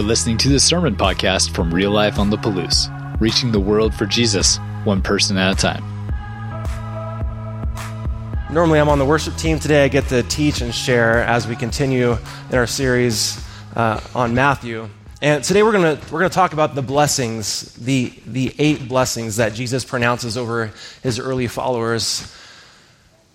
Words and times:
You're 0.00 0.08
listening 0.08 0.38
to 0.38 0.48
the 0.48 0.58
Sermon 0.58 0.96
Podcast 0.96 1.54
from 1.54 1.74
Real 1.74 1.90
Life 1.90 2.18
on 2.18 2.30
the 2.30 2.38
Palouse, 2.38 2.88
reaching 3.20 3.52
the 3.52 3.60
world 3.60 3.94
for 3.94 4.06
Jesus, 4.06 4.56
one 4.84 5.02
person 5.02 5.36
at 5.36 5.52
a 5.52 5.54
time. 5.54 5.84
Normally, 8.50 8.80
I'm 8.80 8.88
on 8.88 8.98
the 8.98 9.04
worship 9.04 9.36
team 9.36 9.58
today. 9.58 9.84
I 9.84 9.88
get 9.88 10.06
to 10.06 10.22
teach 10.22 10.62
and 10.62 10.74
share 10.74 11.18
as 11.18 11.46
we 11.46 11.54
continue 11.54 12.16
in 12.50 12.56
our 12.56 12.66
series 12.66 13.46
uh, 13.76 14.00
on 14.14 14.34
Matthew. 14.34 14.88
And 15.20 15.44
today 15.44 15.62
we're 15.62 15.72
going 15.72 15.98
we're 16.10 16.20
gonna 16.20 16.30
talk 16.30 16.54
about 16.54 16.74
the 16.74 16.80
blessings, 16.80 17.74
the, 17.74 18.10
the 18.26 18.54
eight 18.58 18.88
blessings 18.88 19.36
that 19.36 19.52
Jesus 19.52 19.84
pronounces 19.84 20.38
over 20.38 20.72
his 21.02 21.18
early 21.18 21.46
followers. 21.46 22.34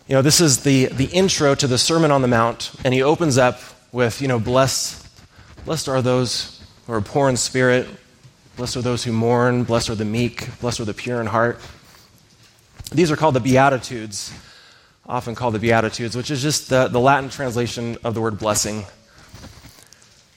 You 0.08 0.16
know, 0.16 0.24
this 0.24 0.42
is 0.42 0.64
the, 0.64 0.86
the 0.86 1.06
intro 1.06 1.54
to 1.54 1.68
the 1.68 1.78
Sermon 1.78 2.10
on 2.10 2.24
the 2.24 2.28
Mount, 2.28 2.72
and 2.84 2.92
he 2.92 3.04
opens 3.04 3.38
up 3.38 3.60
with, 3.92 4.20
you 4.20 4.28
know, 4.28 4.40
blessed 4.40 5.06
Blessed 5.66 5.90
are 5.90 6.02
those 6.04 6.55
who 6.88 6.94
are 6.94 7.02
poor 7.02 7.30
in 7.30 7.38
spirit. 7.38 7.88
Blessed 8.58 8.78
are 8.78 8.82
those 8.82 9.04
who 9.04 9.12
mourn. 9.12 9.64
Blessed 9.64 9.90
are 9.90 9.96
the 9.96 10.06
meek. 10.06 10.60
Blessed 10.60 10.80
are 10.80 10.86
the 10.86 10.94
pure 10.94 11.20
in 11.20 11.28
heart. 11.28 11.60
These 12.92 13.12
are 13.12 13.16
called 13.16 13.36
the 13.36 13.40
Beatitudes, 13.40 14.32
often 15.06 15.36
called 15.36 15.56
the 15.56 15.60
Beatitudes, 15.60 16.16
which 16.16 16.30
is 16.30 16.42
just 16.42 16.70
the, 16.70 16.88
the 16.88 17.00
Latin 17.00 17.30
translation 17.30 17.98
of 18.04 18.14
the 18.14 18.22
word 18.22 18.38
blessing. 18.38 18.86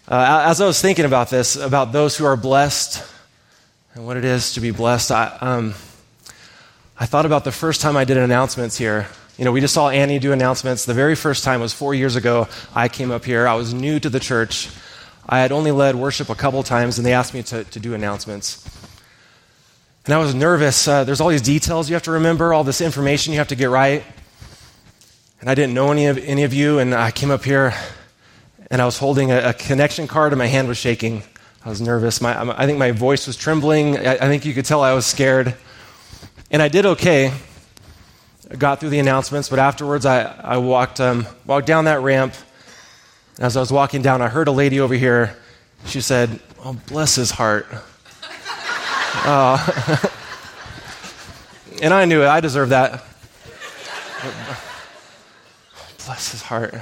Uh, 0.09 0.45
as 0.47 0.61
I 0.61 0.67
was 0.67 0.81
thinking 0.81 1.05
about 1.05 1.29
this, 1.29 1.57
about 1.57 1.93
those 1.93 2.17
who 2.17 2.25
are 2.25 2.37
blessed 2.37 3.07
and 3.95 4.07
what 4.07 4.17
it 4.17 4.25
is 4.25 4.55
to 4.55 4.61
be 4.61 4.71
blessed, 4.71 5.13
I, 5.13 5.37
um, 5.41 5.75
I 6.99 7.05
thought 7.05 7.27
about 7.27 7.45
the 7.45 7.53
first 7.53 7.83
time 7.83 7.97
I 7.97 8.05
did 8.05 8.17
announcements 8.17 8.79
here. 8.79 9.07
You 9.37 9.45
know, 9.45 9.53
we 9.53 9.61
just 9.61 9.75
saw 9.75 9.91
Annie 9.91 10.19
do 10.19 10.33
announcements. 10.33 10.87
The 10.87 10.95
very 10.95 11.15
first 11.15 11.45
time 11.45 11.61
was 11.61 11.73
four 11.75 11.95
years 11.95 12.17
ago. 12.17 12.49
I 12.75 12.89
came 12.89 13.11
up 13.11 13.25
here. 13.25 13.47
I 13.47 13.55
was 13.55 13.75
new 13.75 14.01
to 14.01 14.09
the 14.09 14.19
church. 14.19 14.71
I 15.29 15.41
had 15.41 15.53
only 15.53 15.71
led 15.71 15.95
worship 15.95 16.31
a 16.31 16.35
couple 16.35 16.63
times, 16.63 16.99
and 16.99 17.07
they 17.07 17.13
asked 17.13 17.35
me 17.35 17.43
to, 17.45 17.65
to 17.65 17.81
do 17.81 17.93
announcements. 17.93 18.67
And 20.07 20.15
I 20.15 20.19
was 20.19 20.35
nervous. 20.35 20.89
Uh, 20.89 21.05
there's 21.05 21.21
all 21.21 21.29
these 21.29 21.43
details 21.43 21.91
you 21.91 21.95
have 21.95 22.05
to 22.05 22.13
remember, 22.13 22.55
all 22.55 22.65
this 22.65 22.81
information 22.81 23.35
you 23.35 23.39
have 23.39 23.49
to 23.49 23.57
get 23.57 23.69
right. 23.69 24.03
And 25.41 25.51
I 25.51 25.55
didn't 25.55 25.75
know 25.75 25.93
any 25.93 26.07
of, 26.07 26.17
any 26.17 26.45
of 26.45 26.55
you, 26.55 26.79
and 26.79 26.95
I 26.95 27.11
came 27.11 27.31
up 27.31 27.45
here 27.45 27.75
and 28.71 28.83
I 28.83 28.87
was 28.87 28.99
holding 28.99 29.31
a, 29.31 29.51
a 29.51 29.53
connection 29.55 30.07
card, 30.07 30.33
and 30.33 30.39
my 30.39 30.47
hand 30.47 30.67
was 30.67 30.79
shaking. 30.79 31.23
I 31.65 31.69
was 31.69 31.81
nervous. 31.81 32.21
My, 32.21 32.41
I 32.57 32.67
think 32.67 32.79
my 32.79 32.93
voice 32.93 33.27
was 33.27 33.37
trembling. 33.37 33.99
I, 33.99 34.15
I 34.15 34.29
think 34.29 34.45
you 34.47 34.55
could 34.55 34.65
tell 34.65 34.83
I 34.83 34.95
was 34.95 35.07
scared. 35.07 35.55
And 36.51 36.63
I 36.63 36.69
did 36.69 36.87
okay. 36.87 37.33
I 38.51 38.57
got 38.57 38.81
through 38.81 38.91
the 38.91 38.99
announcements, 38.99 39.51
but 39.51 39.59
afterwards 39.59 40.07
I, 40.07 40.23
I 40.23 40.57
walked, 40.57 41.01
um, 41.01 41.27
walked 41.47 41.67
down 41.67 41.85
that 41.85 42.01
ramp 42.01 42.35
as 43.39 43.57
I 43.57 43.61
was 43.61 43.73
walking 43.73 44.03
down, 44.03 44.21
I 44.21 44.29
heard 44.29 44.49
a 44.49 44.53
lady 44.53 44.81
over 44.81 44.95
here. 44.95 45.37
She 45.87 46.01
said, 46.01 46.41
Oh, 46.65 46.77
bless 46.89 47.15
his 47.15 47.31
heart. 47.31 47.67
uh, 49.25 49.97
and 51.83 51.95
I 51.95 52.05
knew 52.05 52.23
it. 52.23 52.27
I 52.27 52.41
deserved 52.41 52.73
that. 52.73 53.05
bless 56.05 56.33
his 56.33 56.43
heart. 56.43 56.75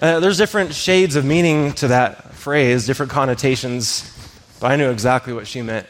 Uh, 0.00 0.18
there's 0.20 0.38
different 0.38 0.72
shades 0.72 1.14
of 1.14 1.26
meaning 1.26 1.72
to 1.74 1.88
that 1.88 2.32
phrase, 2.32 2.86
different 2.86 3.12
connotations, 3.12 4.10
but 4.60 4.70
I 4.70 4.76
knew 4.76 4.90
exactly 4.90 5.34
what 5.34 5.46
she 5.46 5.60
meant. 5.60 5.86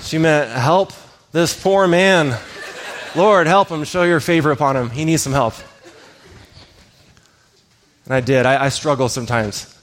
She 0.00 0.16
meant, 0.16 0.50
Help 0.50 0.92
this 1.32 1.60
poor 1.60 1.86
man. 1.86 2.38
Lord, 3.14 3.46
help 3.46 3.68
him. 3.68 3.84
Show 3.84 4.04
your 4.04 4.20
favor 4.20 4.50
upon 4.50 4.76
him. 4.76 4.88
He 4.88 5.04
needs 5.04 5.22
some 5.22 5.32
help. 5.34 5.54
And 8.08 8.14
I 8.14 8.20
did. 8.22 8.46
I, 8.46 8.64
I 8.64 8.68
struggle 8.70 9.10
sometimes. 9.10 9.78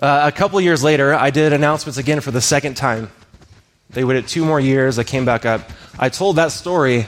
Uh, 0.00 0.22
a 0.22 0.30
couple 0.30 0.60
years 0.60 0.84
later, 0.84 1.12
I 1.12 1.30
did 1.30 1.52
announcements 1.52 1.98
again 1.98 2.20
for 2.20 2.30
the 2.30 2.40
second 2.40 2.76
time. 2.76 3.10
They 3.90 4.04
waited 4.04 4.28
two 4.28 4.44
more 4.44 4.60
years. 4.60 5.00
I 5.00 5.02
came 5.02 5.24
back 5.24 5.44
up. 5.44 5.68
I 5.98 6.08
told 6.08 6.36
that 6.36 6.52
story 6.52 7.06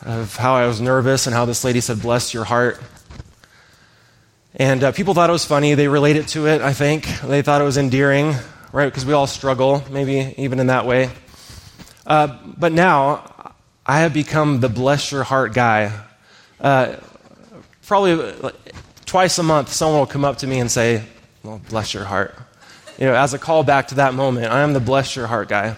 of 0.00 0.34
how 0.34 0.54
I 0.54 0.66
was 0.66 0.80
nervous 0.80 1.26
and 1.26 1.34
how 1.36 1.44
this 1.44 1.62
lady 1.62 1.82
said, 1.82 2.00
Bless 2.00 2.32
your 2.32 2.44
heart. 2.44 2.80
And 4.54 4.82
uh, 4.82 4.92
people 4.92 5.12
thought 5.12 5.28
it 5.28 5.34
was 5.34 5.44
funny. 5.44 5.74
They 5.74 5.88
related 5.88 6.28
to 6.28 6.46
it, 6.46 6.62
I 6.62 6.72
think. 6.72 7.06
They 7.20 7.42
thought 7.42 7.60
it 7.60 7.64
was 7.64 7.76
endearing, 7.76 8.32
right? 8.72 8.86
Because 8.86 9.04
we 9.04 9.12
all 9.12 9.26
struggle, 9.26 9.84
maybe 9.90 10.32
even 10.38 10.58
in 10.58 10.68
that 10.68 10.86
way. 10.86 11.10
Uh, 12.06 12.38
but 12.56 12.72
now, 12.72 13.52
I 13.84 13.98
have 13.98 14.14
become 14.14 14.60
the 14.60 14.70
bless 14.70 15.12
your 15.12 15.22
heart 15.22 15.52
guy. 15.52 15.92
Uh, 16.58 16.96
probably 17.86 18.32
twice 19.06 19.38
a 19.38 19.42
month, 19.42 19.72
someone 19.72 20.00
will 20.00 20.06
come 20.06 20.24
up 20.24 20.38
to 20.38 20.46
me 20.46 20.58
and 20.58 20.70
say, 20.70 21.04
Well, 21.42 21.60
bless 21.68 21.94
your 21.94 22.04
heart. 22.04 22.34
You 22.98 23.06
know, 23.06 23.14
as 23.14 23.34
a 23.34 23.38
callback 23.38 23.88
to 23.88 23.96
that 23.96 24.14
moment, 24.14 24.52
I 24.52 24.60
am 24.60 24.72
the 24.72 24.80
bless 24.80 25.16
your 25.16 25.26
heart 25.26 25.48
guy. 25.48 25.76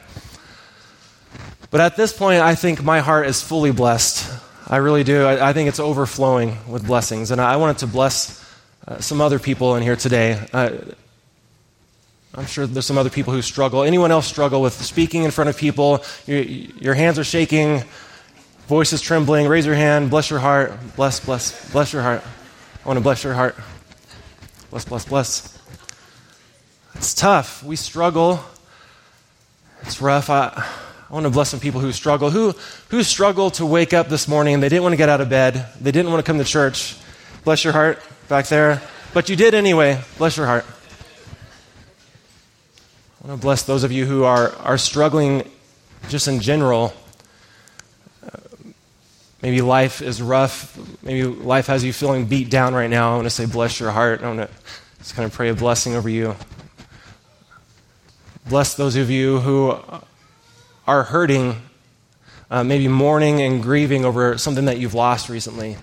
But 1.71 1.81
at 1.81 1.97
this 1.97 2.12
point, 2.12 2.41
I 2.41 2.55
think 2.55 2.83
my 2.83 3.00
heart 3.00 3.27
is 3.27 3.43
fully 3.43 3.72
blessed. 3.72 4.41
I 4.66 4.77
really 4.77 5.05
do. 5.05 5.25
I, 5.25 5.50
I 5.50 5.53
think 5.53 5.69
it's 5.69 5.81
overflowing 5.81 6.56
with 6.69 6.87
blessings. 6.87 7.31
And 7.31 7.41
I 7.41 7.56
wanted 7.56 7.78
to 7.78 7.87
bless 7.87 8.44
uh, 8.87 9.00
some 9.00 9.21
other 9.21 9.39
people 9.39 9.77
in 9.77 9.83
here 9.83 9.97
today. 9.97 10.47
Uh, 10.53 10.71
I'm 12.34 12.47
sure 12.47 12.66
there's 12.66 12.87
some 12.87 12.99
other 12.99 13.10
people 13.10 13.33
who 13.33 13.43
struggle. 13.43 13.83
Anyone 13.83 14.10
else 14.10 14.27
struggle 14.27 14.62
with 14.62 14.75
speaking 14.75 15.25
in 15.25 15.31
front 15.31 15.50
of 15.50 15.56
people? 15.56 16.05
Your, 16.27 16.41
your 16.41 16.95
hands 16.95 17.19
are 17.19 17.25
shaking, 17.25 17.83
voice 18.66 18.93
is 18.93 19.00
trembling. 19.00 19.49
Raise 19.49 19.66
your 19.66 19.75
hand. 19.75 20.10
Bless 20.10 20.31
your 20.31 20.39
heart. 20.39 20.72
Bless, 20.95 21.21
bless, 21.21 21.71
bless 21.72 21.93
your 21.93 22.03
heart. 22.03 22.22
I 22.88 22.91
want 22.91 23.00
to 23.00 23.03
bless 23.03 23.22
your 23.22 23.34
heart. 23.34 23.54
Bless, 24.71 24.87
bless, 24.87 25.04
bless. 25.04 25.59
It's 26.94 27.12
tough. 27.12 27.62
We 27.62 27.76
struggle. 27.76 28.41
It's 29.82 30.00
rough. 30.00 30.31
I, 30.31 30.66
I 31.10 31.12
want 31.12 31.25
to 31.25 31.31
bless 31.31 31.50
some 31.50 31.60
people 31.60 31.82
who 31.82 31.93
struggle. 31.93 32.31
Who, 32.31 32.54
who 32.88 33.03
struggled 33.03 33.53
to 33.54 33.66
wake 33.66 33.93
up 33.93 34.09
this 34.09 34.27
morning? 34.27 34.60
They 34.60 34.71
didn't 34.71 34.84
want 34.84 34.94
to 34.94 34.97
get 34.97 35.10
out 35.10 35.21
of 35.21 35.28
bed. 35.28 35.66
They 35.78 35.93
didn't 35.93 36.10
want 36.10 36.25
to 36.25 36.27
come 36.27 36.38
to 36.38 36.44
church. 36.44 36.97
Bless 37.44 37.62
your 37.62 37.75
heart 37.75 38.03
back 38.27 38.47
there. 38.47 38.81
But 39.12 39.28
you 39.28 39.37
did 39.37 39.53
anyway. 39.53 40.00
Bless 40.16 40.38
your 40.38 40.47
heart. 40.47 40.65
I 43.22 43.28
want 43.28 43.38
to 43.38 43.44
bless 43.44 43.65
those 43.65 43.84
of 43.84 43.93
you 43.93 44.06
who 44.06 44.25
are, 44.25 44.53
are 44.60 44.78
struggling 44.78 45.47
just 46.09 46.27
in 46.27 46.41
general 46.41 46.94
Maybe 49.43 49.60
life 49.60 50.03
is 50.03 50.21
rough. 50.21 50.76
Maybe 51.03 51.22
life 51.25 51.69
has 51.69 51.84
you 51.84 51.93
feeling 51.93 52.26
beat 52.26 52.50
down 52.50 52.75
right 52.75 52.91
now. 52.91 53.12
I 53.12 53.15
want 53.16 53.26
to 53.26 53.31
say, 53.31 53.47
bless 53.47 53.78
your 53.78 53.91
heart. 53.93 54.22
I 54.22 54.26
want 54.26 54.41
to 54.41 54.49
just 54.99 55.15
kind 55.15 55.26
of 55.26 55.32
pray 55.32 55.49
a 55.49 55.54
blessing 55.54 55.94
over 55.94 56.09
you. 56.09 56.34
Bless 58.48 58.75
those 58.75 58.97
of 58.97 59.10
you 59.10 59.41
who 59.41 59.78
are 60.87 61.04
hurting, 61.04 61.62
uh, 62.50 62.65
maybe 62.65 62.88
mourning 62.88 63.43
and 63.43 63.62
grieving 63.62 64.04
over 64.04 64.38
something 64.38 64.65
that 64.65 64.78
you've 64.78 64.94
lost 64.94 65.28
recently. 65.28 65.77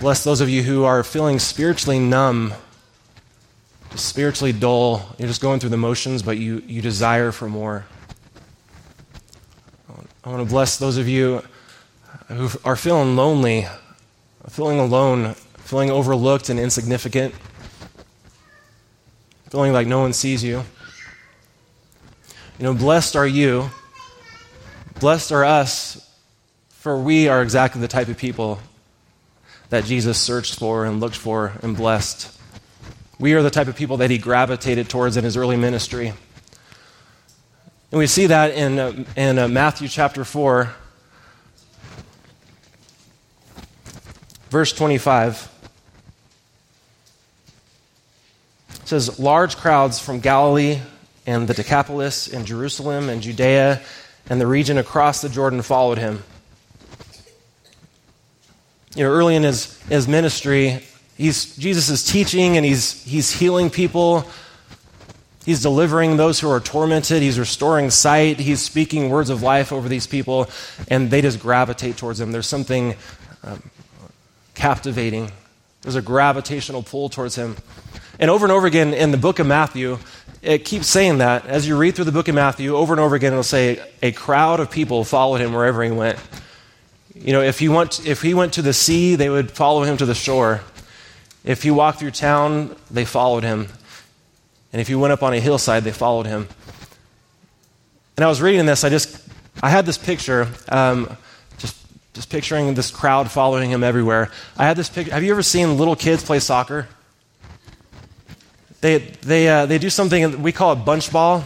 Bless 0.00 0.24
those 0.24 0.40
of 0.40 0.48
you 0.48 0.62
who 0.62 0.84
are 0.84 1.04
feeling 1.04 1.38
spiritually 1.38 1.98
numb, 1.98 2.54
spiritually 3.94 4.52
dull. 4.52 5.14
You're 5.18 5.28
just 5.28 5.42
going 5.42 5.60
through 5.60 5.70
the 5.70 5.76
motions, 5.76 6.22
but 6.22 6.38
you, 6.38 6.62
you 6.66 6.80
desire 6.80 7.32
for 7.32 7.48
more. 7.48 7.84
I 10.24 10.28
want 10.28 10.46
to 10.46 10.48
bless 10.48 10.76
those 10.76 10.98
of 10.98 11.08
you 11.08 11.42
who 12.28 12.48
are 12.64 12.76
feeling 12.76 13.16
lonely, 13.16 13.66
feeling 14.48 14.78
alone, 14.78 15.34
feeling 15.58 15.90
overlooked 15.90 16.48
and 16.48 16.60
insignificant, 16.60 17.34
feeling 19.50 19.72
like 19.72 19.88
no 19.88 19.98
one 19.98 20.12
sees 20.12 20.44
you. 20.44 20.62
You 22.58 22.64
know, 22.64 22.74
blessed 22.74 23.16
are 23.16 23.26
you, 23.26 23.70
blessed 25.00 25.32
are 25.32 25.44
us, 25.44 26.08
for 26.68 26.96
we 26.96 27.26
are 27.26 27.42
exactly 27.42 27.80
the 27.80 27.88
type 27.88 28.06
of 28.06 28.16
people 28.16 28.60
that 29.70 29.84
Jesus 29.84 30.18
searched 30.18 30.56
for 30.56 30.84
and 30.84 31.00
looked 31.00 31.16
for 31.16 31.54
and 31.62 31.76
blessed. 31.76 32.38
We 33.18 33.34
are 33.34 33.42
the 33.42 33.50
type 33.50 33.66
of 33.66 33.74
people 33.74 33.96
that 33.96 34.10
he 34.10 34.18
gravitated 34.18 34.88
towards 34.88 35.16
in 35.16 35.24
his 35.24 35.36
early 35.36 35.56
ministry. 35.56 36.12
And 37.92 37.98
we 37.98 38.06
see 38.06 38.24
that 38.24 38.54
in, 38.54 38.78
uh, 38.78 39.04
in 39.16 39.38
uh, 39.38 39.48
Matthew 39.48 39.86
chapter 39.86 40.24
4, 40.24 40.74
verse 44.48 44.72
25. 44.72 45.50
It 48.70 48.88
says, 48.88 49.18
Large 49.20 49.58
crowds 49.58 50.00
from 50.00 50.20
Galilee 50.20 50.80
and 51.26 51.46
the 51.46 51.52
Decapolis 51.52 52.32
and 52.32 52.46
Jerusalem 52.46 53.10
and 53.10 53.20
Judea 53.20 53.82
and 54.30 54.40
the 54.40 54.46
region 54.46 54.78
across 54.78 55.20
the 55.20 55.28
Jordan 55.28 55.60
followed 55.60 55.98
him. 55.98 56.22
You 58.96 59.04
know, 59.04 59.10
early 59.10 59.36
in 59.36 59.42
his, 59.42 59.78
his 59.82 60.08
ministry, 60.08 60.82
he's, 61.18 61.56
Jesus 61.56 61.90
is 61.90 62.02
teaching 62.02 62.56
and 62.56 62.64
he's, 62.64 63.02
he's 63.04 63.30
healing 63.30 63.68
people 63.68 64.24
He's 65.44 65.60
delivering 65.60 66.16
those 66.16 66.38
who 66.38 66.48
are 66.50 66.60
tormented. 66.60 67.20
He's 67.20 67.38
restoring 67.38 67.90
sight. 67.90 68.38
He's 68.38 68.62
speaking 68.62 69.10
words 69.10 69.28
of 69.28 69.42
life 69.42 69.72
over 69.72 69.88
these 69.88 70.06
people, 70.06 70.48
and 70.88 71.10
they 71.10 71.20
just 71.20 71.40
gravitate 71.40 71.96
towards 71.96 72.20
him. 72.20 72.30
There's 72.30 72.46
something 72.46 72.94
um, 73.42 73.70
captivating, 74.54 75.32
there's 75.82 75.96
a 75.96 76.02
gravitational 76.02 76.82
pull 76.82 77.08
towards 77.08 77.34
him. 77.34 77.56
And 78.20 78.30
over 78.30 78.44
and 78.44 78.52
over 78.52 78.66
again 78.66 78.94
in 78.94 79.10
the 79.10 79.16
book 79.16 79.40
of 79.40 79.46
Matthew, 79.46 79.98
it 80.42 80.64
keeps 80.64 80.86
saying 80.86 81.18
that. 81.18 81.46
As 81.46 81.66
you 81.66 81.76
read 81.76 81.96
through 81.96 82.04
the 82.04 82.12
book 82.12 82.28
of 82.28 82.34
Matthew, 82.36 82.76
over 82.76 82.92
and 82.92 83.00
over 83.00 83.16
again, 83.16 83.32
it'll 83.32 83.42
say, 83.42 83.82
a 84.00 84.12
crowd 84.12 84.60
of 84.60 84.70
people 84.70 85.02
followed 85.02 85.40
him 85.40 85.52
wherever 85.52 85.82
he 85.82 85.90
went. 85.90 86.18
You 87.14 87.32
know, 87.32 87.42
if 87.42 87.58
he 87.58 87.68
went, 87.68 88.06
if 88.06 88.22
he 88.22 88.34
went 88.34 88.52
to 88.54 88.62
the 88.62 88.72
sea, 88.72 89.16
they 89.16 89.28
would 89.28 89.50
follow 89.50 89.82
him 89.82 89.96
to 89.96 90.06
the 90.06 90.14
shore. 90.14 90.60
If 91.44 91.62
he 91.62 91.70
walked 91.70 91.98
through 91.98 92.12
town, 92.12 92.76
they 92.90 93.04
followed 93.04 93.42
him. 93.42 93.68
And 94.72 94.80
if 94.80 94.88
he 94.88 94.94
went 94.94 95.12
up 95.12 95.22
on 95.22 95.34
a 95.34 95.40
hillside, 95.40 95.84
they 95.84 95.92
followed 95.92 96.26
him. 96.26 96.48
And 98.16 98.24
I 98.24 98.28
was 98.28 98.40
reading 98.40 98.66
this, 98.66 98.84
I 98.84 98.88
just, 98.88 99.22
I 99.62 99.70
had 99.70 99.86
this 99.86 99.98
picture, 99.98 100.48
um, 100.68 101.16
just, 101.58 101.76
just 102.14 102.30
picturing 102.30 102.74
this 102.74 102.90
crowd 102.90 103.30
following 103.30 103.70
him 103.70 103.82
everywhere. 103.82 104.30
I 104.56 104.64
had 104.64 104.76
this 104.76 104.88
picture. 104.88 105.12
Have 105.12 105.22
you 105.22 105.32
ever 105.32 105.42
seen 105.42 105.78
little 105.78 105.96
kids 105.96 106.22
play 106.22 106.38
soccer? 106.38 106.88
They, 108.80 108.98
they, 108.98 109.48
uh, 109.48 109.66
they 109.66 109.78
do 109.78 109.90
something, 109.90 110.42
we 110.42 110.52
call 110.52 110.72
it 110.72 110.76
bunch 110.84 111.12
ball. 111.12 111.44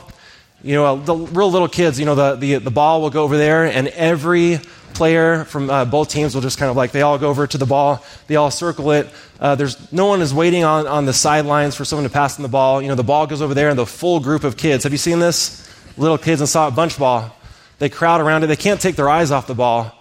You 0.63 0.75
know, 0.75 0.97
the 0.97 1.15
real 1.15 1.51
little 1.51 1.69
kids, 1.69 2.01
you 2.01 2.07
know, 2.07 2.15
the, 2.15 2.35
the, 2.35 2.55
the 2.57 2.71
ball 2.71 3.03
will 3.03 3.11
go 3.11 3.23
over 3.23 3.37
there, 3.37 3.65
and 3.65 3.89
every 3.89 4.59
player 4.97 5.45
from 5.45 5.71
uh, 5.71 5.85
both 5.85 6.09
teams 6.09 6.35
will 6.35 6.43
just 6.43 6.59
kind 6.59 6.71
of 6.71 6.77
like, 6.77 6.93
they 6.93 7.03
all 7.03 7.19
go 7.19 7.29
over 7.29 7.47
to 7.47 7.59
the 7.59 7.67
ball, 7.67 8.05
they 8.27 8.37
all 8.37 8.51
circle 8.51 8.91
it. 8.93 9.09
Uh, 9.39 9.55
there's 9.55 9.93
no 9.93 10.07
one 10.07 10.23
is 10.23 10.33
waiting 10.33 10.65
on, 10.65 10.87
on 10.87 11.05
the 11.05 11.13
sidelines 11.13 11.75
for 11.75 11.85
someone 11.85 12.05
to 12.05 12.13
pass 12.13 12.37
them 12.37 12.43
the 12.43 12.49
ball. 12.49 12.81
You 12.81 12.89
know, 12.89 12.95
the 12.95 13.05
ball 13.05 13.27
goes 13.27 13.43
over 13.43 13.55
there, 13.55 13.69
and 13.69 13.79
the 13.79 13.87
full 13.87 14.21
group 14.21 14.45
of 14.45 14.57
kids. 14.57 14.85
Have 14.85 14.93
you 14.93 14.99
seen 14.99 15.19
this? 15.19 15.63
Little 15.97 16.19
kids 16.19 16.41
and 16.41 16.49
saw 16.49 16.69
a 16.69 16.71
bunch 16.71 16.99
ball. 16.99 17.35
They 17.79 17.89
crowd 17.89 18.21
around 18.21 18.45
it. 18.45 18.47
They 18.49 18.57
can't 18.57 18.81
take 18.81 18.97
their 18.97 19.09
eyes 19.09 19.31
off 19.31 19.47
the 19.47 19.55
ball. 19.55 19.93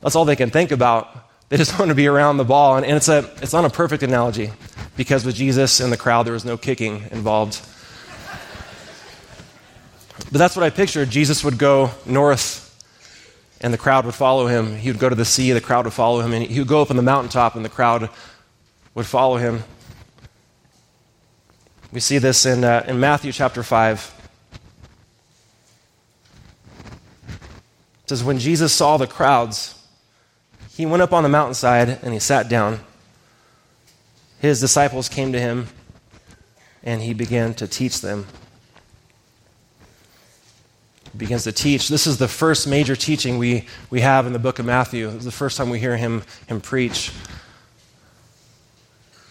That's 0.00 0.16
all 0.16 0.24
they 0.24 0.36
can 0.36 0.50
think 0.50 0.72
about. 0.72 1.14
They 1.48 1.56
just 1.56 1.78
want 1.78 1.90
to 1.90 1.94
be 1.94 2.06
around 2.06 2.38
the 2.38 2.44
ball. 2.44 2.76
And, 2.76 2.86
and 2.86 2.96
it's, 2.96 3.08
a, 3.08 3.30
it's 3.42 3.52
not 3.52 3.64
a 3.64 3.70
perfect 3.70 4.02
analogy 4.02 4.50
because 4.96 5.24
with 5.24 5.34
Jesus 5.34 5.80
in 5.80 5.90
the 5.90 5.96
crowd, 5.96 6.24
there 6.24 6.32
was 6.32 6.44
no 6.44 6.56
kicking 6.56 7.04
involved. 7.10 7.60
But 10.30 10.38
that's 10.38 10.56
what 10.56 10.64
I 10.64 10.70
pictured. 10.70 11.10
Jesus 11.10 11.44
would 11.44 11.58
go 11.58 11.90
north 12.06 12.61
and 13.62 13.72
the 13.72 13.78
crowd 13.78 14.04
would 14.04 14.14
follow 14.14 14.46
him. 14.46 14.76
He 14.76 14.90
would 14.90 15.00
go 15.00 15.08
to 15.08 15.14
the 15.14 15.24
sea, 15.24 15.52
the 15.52 15.60
crowd 15.60 15.84
would 15.84 15.94
follow 15.94 16.20
him, 16.20 16.32
and 16.32 16.44
he 16.44 16.58
would 16.58 16.68
go 16.68 16.82
up 16.82 16.90
on 16.90 16.96
the 16.96 17.02
mountaintop 17.02 17.54
and 17.54 17.64
the 17.64 17.68
crowd 17.70 18.10
would 18.94 19.06
follow 19.06 19.36
him. 19.36 19.62
We 21.92 22.00
see 22.00 22.18
this 22.18 22.46
in, 22.46 22.64
uh, 22.64 22.84
in 22.88 22.98
Matthew 22.98 23.32
chapter 23.32 23.62
5. 23.62 24.28
It 28.02 28.08
says, 28.08 28.24
When 28.24 28.38
Jesus 28.38 28.72
saw 28.72 28.96
the 28.96 29.06
crowds, 29.06 29.78
he 30.74 30.86
went 30.86 31.02
up 31.02 31.12
on 31.12 31.22
the 31.22 31.28
mountainside 31.28 32.00
and 32.02 32.12
he 32.12 32.18
sat 32.18 32.48
down 32.48 32.80
his 34.42 34.60
disciples 34.60 35.08
came 35.08 35.32
to 35.32 35.38
him 35.38 35.68
and 36.82 37.00
he 37.00 37.14
began 37.14 37.54
to 37.54 37.68
teach 37.68 38.00
them. 38.00 38.26
He 41.12 41.18
begins 41.18 41.44
to 41.44 41.52
teach. 41.52 41.88
This 41.88 42.06
is 42.06 42.16
the 42.18 42.28
first 42.28 42.66
major 42.66 42.96
teaching 42.96 43.38
we, 43.38 43.66
we 43.90 44.00
have 44.00 44.26
in 44.26 44.32
the 44.32 44.38
book 44.38 44.58
of 44.58 44.64
Matthew. 44.66 45.08
It's 45.10 45.24
the 45.24 45.30
first 45.30 45.56
time 45.58 45.68
we 45.68 45.78
hear 45.78 45.96
him, 45.96 46.22
him 46.46 46.60
preach. 46.60 47.12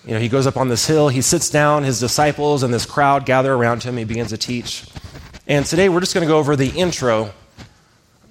You 0.05 0.13
know, 0.13 0.19
he 0.19 0.29
goes 0.29 0.47
up 0.47 0.57
on 0.57 0.69
this 0.69 0.87
hill, 0.87 1.09
he 1.09 1.21
sits 1.21 1.49
down, 1.49 1.83
his 1.83 1.99
disciples 1.99 2.63
and 2.63 2.73
this 2.73 2.85
crowd 2.85 3.25
gather 3.25 3.53
around 3.53 3.83
him, 3.83 3.97
he 3.97 4.03
begins 4.03 4.29
to 4.29 4.37
teach. 4.37 4.85
And 5.47 5.65
today 5.65 5.89
we're 5.89 5.99
just 5.99 6.13
going 6.13 6.25
to 6.25 6.31
go 6.31 6.37
over 6.37 6.55
the 6.55 6.69
intro 6.69 7.31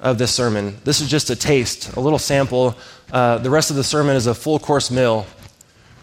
of 0.01 0.19
this 0.19 0.35
sermon. 0.35 0.79
This 0.85 1.01
is 1.01 1.09
just 1.09 1.31
a 1.31 1.37
taste, 1.37 1.95
a 1.97 2.01
little 2.01 2.19
sample. 2.19 2.77
Uh, 3.13 3.39
the 3.39 3.51
rest 3.51 3.71
of 3.71 3.77
the 3.77 3.85
sermon 3.85 4.17
is 4.17 4.27
a 4.27 4.35
full 4.35 4.59
course 4.59 4.91
meal 4.91 5.27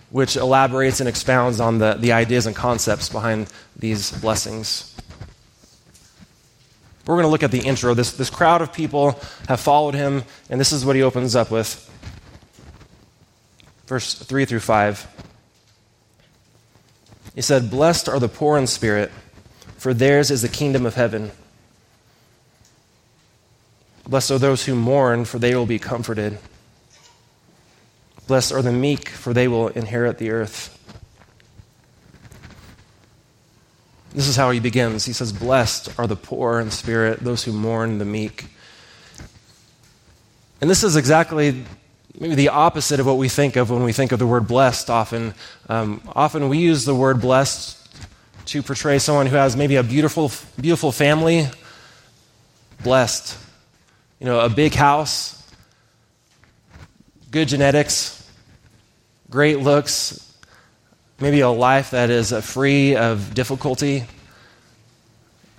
which 0.09 0.37
elaborates 0.37 0.99
and 0.99 1.09
expounds 1.09 1.59
on 1.59 1.79
the, 1.79 1.95
the 1.95 2.13
ideas 2.13 2.45
and 2.45 2.55
concepts 2.55 3.09
behind 3.09 3.51
these 3.77 4.11
blessings. 4.21 4.95
We're 7.07 7.15
going 7.15 7.23
to 7.23 7.29
look 7.29 7.43
at 7.43 7.51
the 7.51 7.61
intro. 7.61 7.93
This, 7.93 8.11
this 8.11 8.29
crowd 8.29 8.61
of 8.61 8.73
people 8.73 9.17
have 9.47 9.61
followed 9.61 9.95
him, 9.95 10.23
and 10.49 10.59
this 10.59 10.73
is 10.73 10.85
what 10.85 10.97
he 10.97 11.01
opens 11.01 11.37
up 11.37 11.49
with. 11.49 11.83
Verse 13.87 14.13
3 14.13 14.43
through 14.43 14.59
5. 14.59 15.07
He 17.33 17.41
said, 17.41 17.71
Blessed 17.71 18.09
are 18.09 18.19
the 18.19 18.27
poor 18.27 18.57
in 18.57 18.67
spirit, 18.67 19.09
for 19.77 19.93
theirs 19.93 20.29
is 20.29 20.41
the 20.41 20.49
kingdom 20.49 20.85
of 20.85 20.95
heaven. 20.95 21.31
Blessed 24.05 24.31
are 24.31 24.39
those 24.39 24.65
who 24.65 24.75
mourn, 24.75 25.23
for 25.23 25.39
they 25.39 25.55
will 25.55 25.65
be 25.65 25.79
comforted. 25.79 26.37
Blessed 28.27 28.51
are 28.51 28.61
the 28.61 28.73
meek, 28.73 29.07
for 29.07 29.33
they 29.33 29.47
will 29.47 29.69
inherit 29.69 30.17
the 30.17 30.31
earth. 30.31 30.76
This 34.13 34.27
is 34.27 34.35
how 34.35 34.51
he 34.51 34.59
begins. 34.59 35.05
He 35.05 35.13
says, 35.13 35.31
Blessed 35.31 35.99
are 35.99 36.07
the 36.07 36.15
poor 36.15 36.59
in 36.59 36.71
spirit, 36.71 37.19
those 37.19 37.43
who 37.43 37.51
mourn, 37.51 37.97
the 37.97 38.05
meek. 38.05 38.45
And 40.61 40.69
this 40.69 40.83
is 40.83 40.95
exactly 40.95 41.63
maybe 42.19 42.35
the 42.35 42.49
opposite 42.49 42.99
of 42.99 43.05
what 43.05 43.17
we 43.17 43.29
think 43.29 43.55
of 43.55 43.69
when 43.69 43.83
we 43.83 43.93
think 43.93 44.11
of 44.11 44.19
the 44.19 44.25
word 44.25 44.47
blessed 44.47 44.89
often. 44.89 45.33
Um, 45.69 46.01
often 46.15 46.49
we 46.49 46.57
use 46.57 46.85
the 46.85 46.95
word 46.95 47.21
blessed 47.21 47.75
to 48.47 48.63
portray 48.63 48.97
someone 48.97 49.27
who 49.27 49.35
has 49.35 49.55
maybe 49.55 49.75
a 49.75 49.83
beautiful, 49.83 50.31
beautiful 50.59 50.91
family, 50.91 51.47
blessed. 52.83 53.37
You 54.19 54.25
know, 54.25 54.39
a 54.39 54.49
big 54.49 54.73
house, 54.73 55.43
good 57.29 57.47
genetics, 57.49 58.27
great 59.29 59.59
looks, 59.59 60.26
maybe 61.19 61.39
a 61.39 61.49
life 61.49 61.91
that 61.91 62.09
is 62.09 62.31
free 62.45 62.95
of 62.95 63.33
difficulty. 63.33 64.05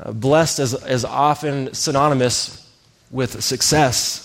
Uh, 0.00 0.12
blessed 0.12 0.60
is, 0.60 0.75
is 0.84 1.05
often 1.05 1.75
synonymous 1.75 2.70
with 3.10 3.43
success. 3.43 4.25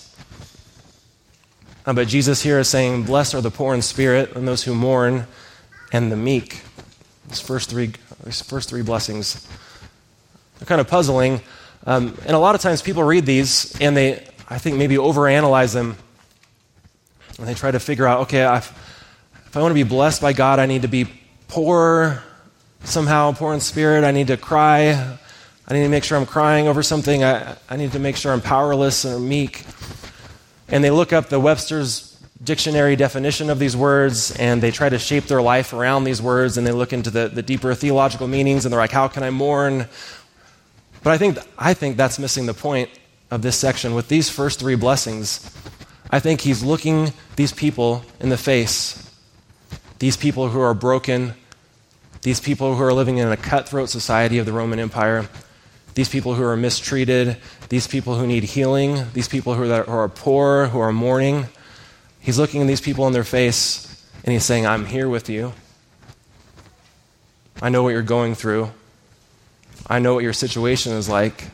Uh, 1.86 1.92
but 1.92 2.06
Jesus 2.06 2.42
here 2.42 2.60
is 2.60 2.68
saying, 2.68 3.02
Blessed 3.02 3.34
are 3.34 3.40
the 3.40 3.50
poor 3.50 3.74
in 3.74 3.82
spirit 3.82 4.36
and 4.36 4.46
those 4.46 4.62
who 4.62 4.74
mourn 4.74 5.26
and 5.92 6.12
the 6.12 6.16
meek. 6.16 6.62
These 7.28 7.40
first 7.40 7.68
three, 7.68 7.92
these 8.24 8.40
first 8.40 8.68
three 8.68 8.82
blessings. 8.82 9.46
They're 10.58 10.66
kind 10.66 10.80
of 10.80 10.88
puzzling. 10.88 11.40
Um, 11.86 12.16
and 12.24 12.36
a 12.36 12.38
lot 12.38 12.54
of 12.54 12.60
times 12.60 12.80
people 12.80 13.02
read 13.02 13.26
these 13.26 13.78
and 13.80 13.96
they, 13.96 14.26
I 14.48 14.58
think, 14.58 14.76
maybe 14.76 14.94
overanalyze 14.94 15.74
them. 15.74 15.96
And 17.38 17.48
they 17.48 17.54
try 17.54 17.72
to 17.72 17.80
figure 17.80 18.06
out, 18.06 18.20
okay, 18.20 18.44
I've, 18.44 18.70
if 19.46 19.56
I 19.56 19.60
want 19.60 19.70
to 19.70 19.74
be 19.74 19.82
blessed 19.82 20.22
by 20.22 20.32
God, 20.32 20.60
I 20.60 20.66
need 20.66 20.82
to 20.82 20.88
be 20.88 21.08
poor 21.48 22.22
somehow, 22.84 23.32
poor 23.32 23.54
in 23.54 23.60
spirit. 23.60 24.04
I 24.04 24.10
need 24.10 24.28
to 24.28 24.36
cry. 24.36 25.18
I 25.66 25.74
need 25.74 25.82
to 25.82 25.88
make 25.88 26.04
sure 26.04 26.18
I'm 26.18 26.26
crying 26.26 26.68
over 26.68 26.82
something. 26.82 27.24
I, 27.24 27.56
I 27.68 27.76
need 27.76 27.92
to 27.92 27.98
make 27.98 28.16
sure 28.16 28.32
I'm 28.32 28.40
powerless 28.40 29.04
or 29.04 29.18
meek. 29.18 29.64
And 30.68 30.84
they 30.84 30.90
look 30.90 31.12
up 31.12 31.28
the 31.28 31.40
Webster's 31.40 32.10
dictionary 32.42 32.96
definition 32.96 33.48
of 33.48 33.58
these 33.58 33.76
words 33.76 34.36
and 34.36 34.62
they 34.62 34.70
try 34.70 34.88
to 34.88 34.98
shape 34.98 35.24
their 35.24 35.40
life 35.40 35.72
around 35.72 36.04
these 36.04 36.20
words 36.20 36.58
and 36.58 36.66
they 36.66 36.72
look 36.72 36.92
into 36.92 37.10
the, 37.10 37.28
the 37.28 37.42
deeper 37.42 37.74
theological 37.74 38.28
meanings 38.28 38.66
and 38.66 38.72
they're 38.72 38.80
like, 38.80 38.90
how 38.90 39.08
can 39.08 39.22
I 39.22 39.30
mourn? 39.30 39.86
But 41.02 41.12
I 41.12 41.18
think, 41.18 41.38
I 41.58 41.72
think 41.74 41.96
that's 41.96 42.18
missing 42.18 42.46
the 42.46 42.54
point 42.54 42.90
of 43.30 43.40
this 43.40 43.56
section. 43.56 43.94
With 43.94 44.08
these 44.08 44.28
first 44.28 44.60
three 44.60 44.74
blessings, 44.74 45.50
I 46.10 46.20
think 46.20 46.42
he's 46.42 46.62
looking 46.62 47.12
these 47.36 47.52
people 47.52 48.04
in 48.20 48.28
the 48.28 48.36
face 48.36 49.03
these 50.04 50.18
people 50.18 50.50
who 50.50 50.60
are 50.60 50.74
broken, 50.74 51.32
these 52.20 52.38
people 52.38 52.76
who 52.76 52.82
are 52.82 52.92
living 52.92 53.16
in 53.16 53.32
a 53.32 53.38
cutthroat 53.38 53.88
society 53.88 54.36
of 54.36 54.44
the 54.44 54.52
Roman 54.52 54.78
Empire, 54.78 55.26
these 55.94 56.10
people 56.10 56.34
who 56.34 56.44
are 56.44 56.58
mistreated, 56.58 57.38
these 57.70 57.86
people 57.86 58.14
who 58.16 58.26
need 58.26 58.44
healing, 58.44 59.06
these 59.14 59.28
people 59.28 59.54
who 59.54 59.62
are, 59.72 59.82
who 59.84 59.92
are 59.92 60.10
poor, 60.10 60.66
who 60.66 60.78
are 60.78 60.92
mourning. 60.92 61.46
He's 62.20 62.38
looking 62.38 62.60
at 62.60 62.66
these 62.66 62.82
people 62.82 63.06
in 63.06 63.14
their 63.14 63.24
face 63.24 64.06
and 64.24 64.34
he's 64.34 64.44
saying, 64.44 64.66
I'm 64.66 64.84
here 64.84 65.08
with 65.08 65.30
you. 65.30 65.54
I 67.62 67.70
know 67.70 67.82
what 67.82 67.94
you're 67.94 68.02
going 68.02 68.34
through. 68.34 68.72
I 69.86 70.00
know 70.00 70.12
what 70.12 70.22
your 70.22 70.34
situation 70.34 70.92
is 70.92 71.08
like. 71.08 71.44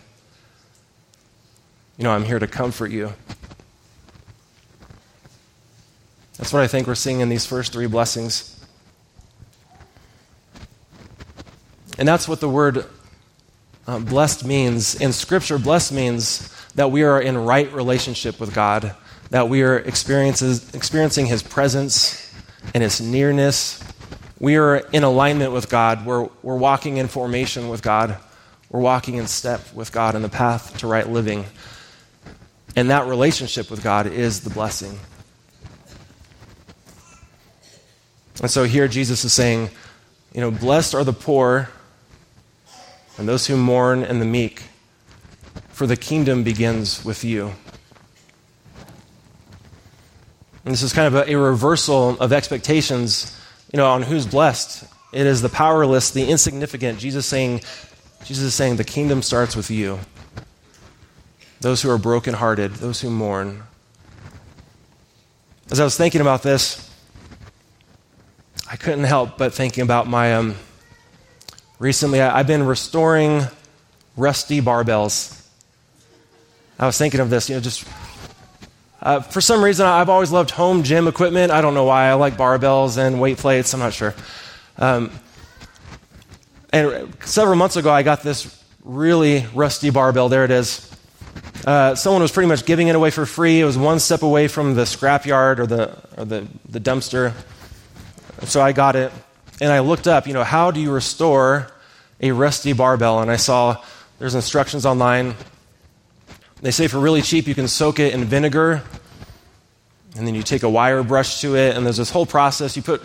You 1.97 2.03
know, 2.03 2.11
I'm 2.11 2.25
here 2.25 2.41
to 2.41 2.49
comfort 2.49 2.91
you. 2.91 3.13
That's 6.41 6.55
what 6.55 6.63
I 6.63 6.69
think 6.69 6.87
we're 6.87 6.95
seeing 6.95 7.21
in 7.21 7.29
these 7.29 7.45
first 7.45 7.71
three 7.71 7.87
blessings. 7.87 8.59
And 11.99 12.09
that's 12.09 12.27
what 12.27 12.41
the 12.41 12.49
word 12.49 12.87
uh, 13.87 13.99
blessed 13.99 14.47
means. 14.47 14.95
In 14.95 15.13
Scripture, 15.13 15.59
blessed 15.59 15.93
means 15.93 16.49
that 16.77 16.91
we 16.91 17.03
are 17.03 17.21
in 17.21 17.37
right 17.37 17.71
relationship 17.75 18.41
with 18.41 18.55
God, 18.55 18.97
that 19.29 19.51
we 19.51 19.63
are 19.65 19.81
experiencing 19.81 21.27
His 21.27 21.43
presence 21.43 22.33
and 22.73 22.83
His 22.83 23.03
nearness. 23.03 23.85
We 24.39 24.57
are 24.57 24.77
in 24.77 25.03
alignment 25.03 25.53
with 25.53 25.69
God. 25.69 26.07
We're, 26.07 26.31
we're 26.43 26.57
walking 26.57 26.97
in 26.97 27.09
formation 27.09 27.69
with 27.69 27.83
God. 27.83 28.17
We're 28.71 28.81
walking 28.81 29.17
in 29.17 29.27
step 29.27 29.75
with 29.75 29.93
God 29.93 30.15
in 30.15 30.23
the 30.23 30.31
path 30.31 30.79
to 30.79 30.87
right 30.87 31.07
living. 31.07 31.45
And 32.77 32.89
that 32.89 33.09
relationship 33.09 33.71
with 33.71 33.83
God 33.83 34.07
is 34.07 34.41
the 34.41 34.49
blessing. 34.49 34.99
And 38.41 38.51
so 38.51 38.65
here 38.65 38.89
Jesus 38.89 39.25
is 39.25 39.33
saying, 39.33 39.71
You 40.33 40.41
know, 40.41 40.51
blessed 40.51 40.95
are 40.95 41.05
the 41.05 41.13
poor 41.13 41.69
and 43.19 43.29
those 43.29 43.47
who 43.47 43.57
mourn 43.57 44.03
and 44.03 44.21
the 44.21 44.27
meek, 44.27 44.63
for 45.69 45.87
the 45.87 45.97
kingdom 45.97 46.43
begins 46.43 47.05
with 47.05 47.23
you. 47.23 47.53
And 50.65 50.73
this 50.73 50.83
is 50.83 50.93
kind 50.93 51.07
of 51.07 51.29
a, 51.29 51.33
a 51.33 51.37
reversal 51.37 52.19
of 52.19 52.33
expectations, 52.33 53.39
you 53.73 53.77
know, 53.77 53.87
on 53.87 54.03
who's 54.03 54.27
blessed. 54.27 54.85
It 55.13 55.27
is 55.27 55.43
the 55.43 55.49
powerless, 55.49 56.11
the 56.11 56.29
insignificant. 56.31 56.99
Jesus 56.99 57.27
saying, 57.27 57.61
Jesus 58.25 58.45
is 58.45 58.55
saying, 58.55 58.77
the 58.77 58.85
kingdom 58.85 59.23
starts 59.23 59.57
with 59.57 59.71
you. 59.71 59.99
Those 61.61 61.83
who 61.83 61.91
are 61.91 61.99
brokenhearted, 61.99 62.77
those 62.77 63.01
who 63.01 63.11
mourn. 63.11 63.65
As 65.71 65.79
I 65.79 65.85
was 65.85 65.97
thinking 65.97 66.21
about 66.21 66.43
this, 66.43 66.90
I 68.73 68.77
couldn't 68.77 69.03
help 69.03 69.37
but 69.37 69.53
thinking 69.53 69.83
about 69.83 70.07
my. 70.07 70.35
Um, 70.35 70.55
recently, 71.81 72.21
I, 72.21 72.39
I've 72.39 72.47
been 72.47 72.63
restoring 72.63 73.43
rusty 74.17 74.61
barbells. 74.61 75.45
I 76.79 76.87
was 76.87 76.97
thinking 76.97 77.19
of 77.19 77.31
this, 77.31 77.49
you 77.49 77.57
know, 77.57 77.61
just 77.61 77.85
uh, 79.03 79.21
for 79.23 79.41
some 79.41 79.65
reason, 79.65 79.87
I've 79.87 80.09
always 80.09 80.31
loved 80.31 80.53
home 80.53 80.85
gym 80.85 81.09
equipment. 81.09 81.51
I 81.51 81.63
don't 81.63 81.75
know 81.75 81.83
why. 81.83 82.05
I 82.05 82.13
like 82.13 82.35
barbells 82.35 82.97
and 82.97 83.21
weight 83.21 83.39
plates. 83.39 83.75
I'm 83.75 83.81
not 83.81 83.93
sure. 83.93 84.15
Um, 84.79 85.11
and 86.73 87.13
several 87.25 87.57
months 87.57 87.75
ago, 87.75 87.91
I 87.91 88.05
got 88.05 88.23
this 88.23 88.63
really 88.85 89.47
rusty 89.53 89.91
barbell. 89.91 90.29
There 90.29 90.45
it 90.45 90.53
is. 90.53 90.87
Uh, 91.67 91.97
someone 91.97 92.23
was 92.23 92.31
pretty 92.31 92.49
much 92.49 92.65
giving 92.67 92.87
it 92.87 92.95
away 92.95 93.11
for 93.11 93.27
free. 93.27 93.61
It 93.61 93.65
was 93.65 93.77
one 93.77 93.99
step 93.99 94.23
away 94.23 94.47
from 94.47 94.77
the 94.77 94.83
scrapyard 94.83 95.59
or 95.59 95.67
the, 95.67 95.99
or 96.17 96.25
the, 96.25 96.47
the 96.69 96.79
dumpster. 96.79 97.35
So 98.45 98.61
I 98.61 98.73
got 98.73 98.97
it. 98.97 99.13
And 99.61 99.71
I 99.73 99.81
looked 99.81 100.07
up, 100.07 100.27
you 100.27 100.33
know, 100.33 100.45
how 100.45 100.71
do 100.71 100.81
you 100.81 100.91
restore 100.91 101.71
a 102.21 102.33
rusty 102.33 102.73
barbell? 102.73 103.21
And 103.21 103.31
I 103.31 103.37
saw 103.37 103.83
there's 104.19 104.35
instructions 104.35 104.87
online. 104.87 105.35
They 106.63 106.71
say 106.71 106.89
for 106.89 106.99
really 106.99 107.23
cheap, 107.23 107.47
you 107.47 107.55
can 107.55 107.69
soak 107.69 107.99
it 107.99 108.15
in 108.15 108.25
vinegar. 108.25 108.83
And 110.17 110.27
then 110.27 110.35
you 110.35 110.43
take 110.43 110.63
a 110.63 110.71
wire 110.71 111.03
brush 111.03 111.41
to 111.43 111.57
it. 111.57 111.77
And 111.77 111.85
there's 111.85 111.99
this 111.99 112.11
whole 112.11 112.27
process. 112.27 112.77
You 112.77 112.83
put 112.83 113.03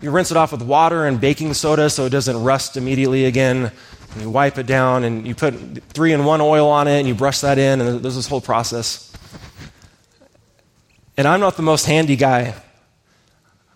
you 0.00 0.12
rinse 0.12 0.30
it 0.30 0.36
off 0.36 0.52
with 0.52 0.62
water 0.62 1.06
and 1.06 1.20
baking 1.20 1.54
soda 1.54 1.90
so 1.90 2.06
it 2.06 2.10
doesn't 2.10 2.44
rust 2.44 2.76
immediately 2.76 3.24
again. 3.24 3.72
And 4.12 4.22
you 4.22 4.30
wipe 4.30 4.56
it 4.56 4.66
down 4.66 5.02
and 5.02 5.26
you 5.26 5.34
put 5.34 5.54
three 5.88 6.12
in 6.12 6.24
one 6.24 6.40
oil 6.40 6.68
on 6.68 6.86
it 6.86 6.98
and 6.98 7.08
you 7.08 7.14
brush 7.14 7.40
that 7.40 7.58
in, 7.58 7.80
and 7.80 8.00
there's 8.00 8.14
this 8.14 8.28
whole 8.28 8.40
process. 8.40 9.12
And 11.16 11.26
I'm 11.26 11.40
not 11.40 11.56
the 11.56 11.62
most 11.62 11.84
handy 11.84 12.14
guy. 12.14 12.54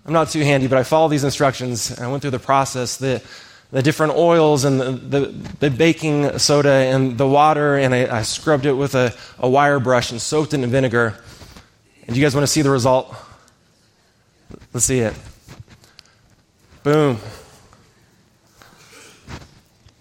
I'm 0.04 0.12
not 0.12 0.30
too 0.30 0.40
handy, 0.40 0.66
but 0.66 0.78
I 0.78 0.82
follow 0.82 1.08
these 1.08 1.24
instructions 1.24 1.90
and 1.90 2.00
I 2.00 2.08
went 2.08 2.22
through 2.22 2.32
the 2.32 2.38
process. 2.38 2.96
The, 2.96 3.22
the 3.70 3.82
different 3.82 4.14
oils 4.14 4.64
and 4.64 4.80
the, 4.80 4.90
the, 4.92 5.20
the, 5.60 5.70
baking 5.70 6.38
soda 6.38 6.70
and 6.70 7.16
the 7.16 7.26
water, 7.26 7.76
and 7.76 7.94
I, 7.94 8.18
I 8.18 8.22
scrubbed 8.22 8.66
it 8.66 8.74
with 8.74 8.94
a, 8.94 9.14
a 9.38 9.48
wire 9.48 9.80
brush 9.80 10.10
and 10.10 10.20
soaked 10.20 10.52
it 10.54 10.60
in 10.60 10.70
vinegar. 10.70 11.16
And 12.06 12.16
you 12.16 12.22
guys 12.22 12.34
want 12.34 12.42
to 12.42 12.52
see 12.52 12.62
the 12.62 12.70
result? 12.70 13.14
Let's 14.74 14.86
see 14.86 14.98
it. 14.98 15.14
Boom. 16.82 17.18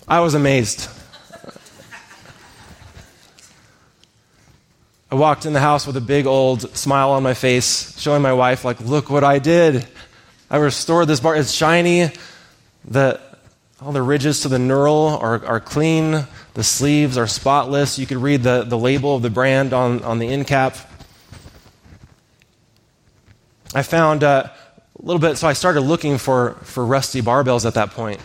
I 0.08 0.20
was 0.20 0.34
amazed. 0.34 0.90
I 5.12 5.16
walked 5.16 5.46
in 5.46 5.52
the 5.52 5.60
house 5.60 5.86
with 5.86 5.98
a 5.98 6.02
big 6.02 6.26
old 6.26 6.62
smile 6.74 7.12
on 7.12 7.22
my 7.22 7.34
face, 7.34 8.00
showing 8.00 8.22
my 8.22 8.32
wife, 8.32 8.64
like, 8.64 8.80
look 8.80 9.10
what 9.10 9.26
I 9.26 9.40
did. 9.40 9.86
I 10.50 10.56
restored 10.56 11.10
this 11.10 11.20
bar. 11.20 11.36
It's 11.36 11.52
shiny. 11.52 12.12
The, 12.86 13.20
all 13.82 13.92
the 13.92 14.02
ridges 14.02 14.44
to 14.44 14.48
the 14.48 14.58
knurl 14.58 15.22
are, 15.22 15.46
are 15.46 15.60
clean. 15.60 16.26
The 16.54 16.64
sleeves 16.64 17.18
are 17.18 17.28
spotless. 17.28 18.00
You 18.00 18.08
could 18.08 18.20
read 18.20 18.44
the, 18.44 18.64
the 18.64 18.78
label 18.78 19.18
of 19.18 19.22
the 19.22 19.30
brand 19.30 19.74
on, 19.74 20.02
on 20.04 20.20
the 20.20 20.30
end 20.30 20.48
cap. 20.48 20.78
I 23.76 23.84
found 23.84 24.24
uh, 24.24 24.48
a 24.48 25.06
little 25.06 25.20
bit, 25.20 25.38
so 25.38 25.46
I 25.46 25.54
started 25.54 25.82
looking 25.82 26.20
for, 26.20 26.54
for 26.64 26.86
rusty 26.86 27.22
barbells 27.22 27.66
at 27.66 27.74
that 27.74 27.92
point. 27.92 28.22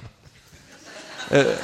Uh, 1.30 1.56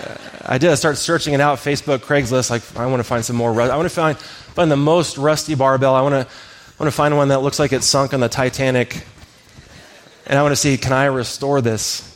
I 0.45 0.59
did. 0.59 0.71
I 0.71 0.75
started 0.75 0.97
searching 0.97 1.35
it 1.35 1.41
out, 1.41 1.59
Facebook, 1.59 1.99
Craigslist. 1.99 2.51
Like, 2.51 2.63
I 2.77 2.87
want 2.87 3.01
to 3.01 3.05
find 3.05 3.25
some 3.25 3.37
more. 3.37 3.51
I 3.61 3.77
want 3.77 3.89
to 3.89 3.95
find, 3.95 4.19
find 4.19 4.71
the 4.71 4.77
most 4.77 5.19
rusty 5.19 5.55
barbell. 5.55 5.95
I 5.95 6.01
want 6.03 6.15
to, 6.15 6.21
I 6.21 6.83
want 6.83 6.91
to 6.91 6.97
find 6.97 7.17
one 7.17 7.29
that 7.29 7.43
looks 7.43 7.59
like 7.59 7.73
it 7.73 7.85
sunk 7.85 8.13
on 8.13 8.21
the 8.21 8.29
Titanic. 8.29 9.05
And 10.27 10.39
I 10.39 10.43
want 10.43 10.53
to 10.53 10.57
see, 10.57 10.77
can 10.79 10.93
I 10.93 11.05
restore 11.07 11.61
this? 11.61 12.09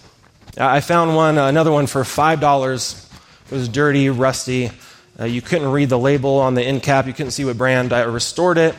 I 0.58 0.80
found 0.80 1.14
one, 1.14 1.38
uh, 1.38 1.46
another 1.46 1.70
one 1.70 1.86
for 1.86 2.02
$5. 2.02 3.10
It 3.46 3.54
was 3.54 3.68
dirty, 3.68 4.10
rusty. 4.10 4.70
Uh, 5.18 5.24
you 5.24 5.40
couldn't 5.40 5.70
read 5.70 5.88
the 5.88 5.98
label 5.98 6.38
on 6.38 6.54
the 6.54 6.62
end 6.62 6.82
cap. 6.82 7.06
You 7.06 7.12
couldn't 7.12 7.32
see 7.32 7.44
what 7.44 7.56
brand. 7.56 7.92
I 7.92 8.02
restored 8.02 8.58
it 8.58 8.74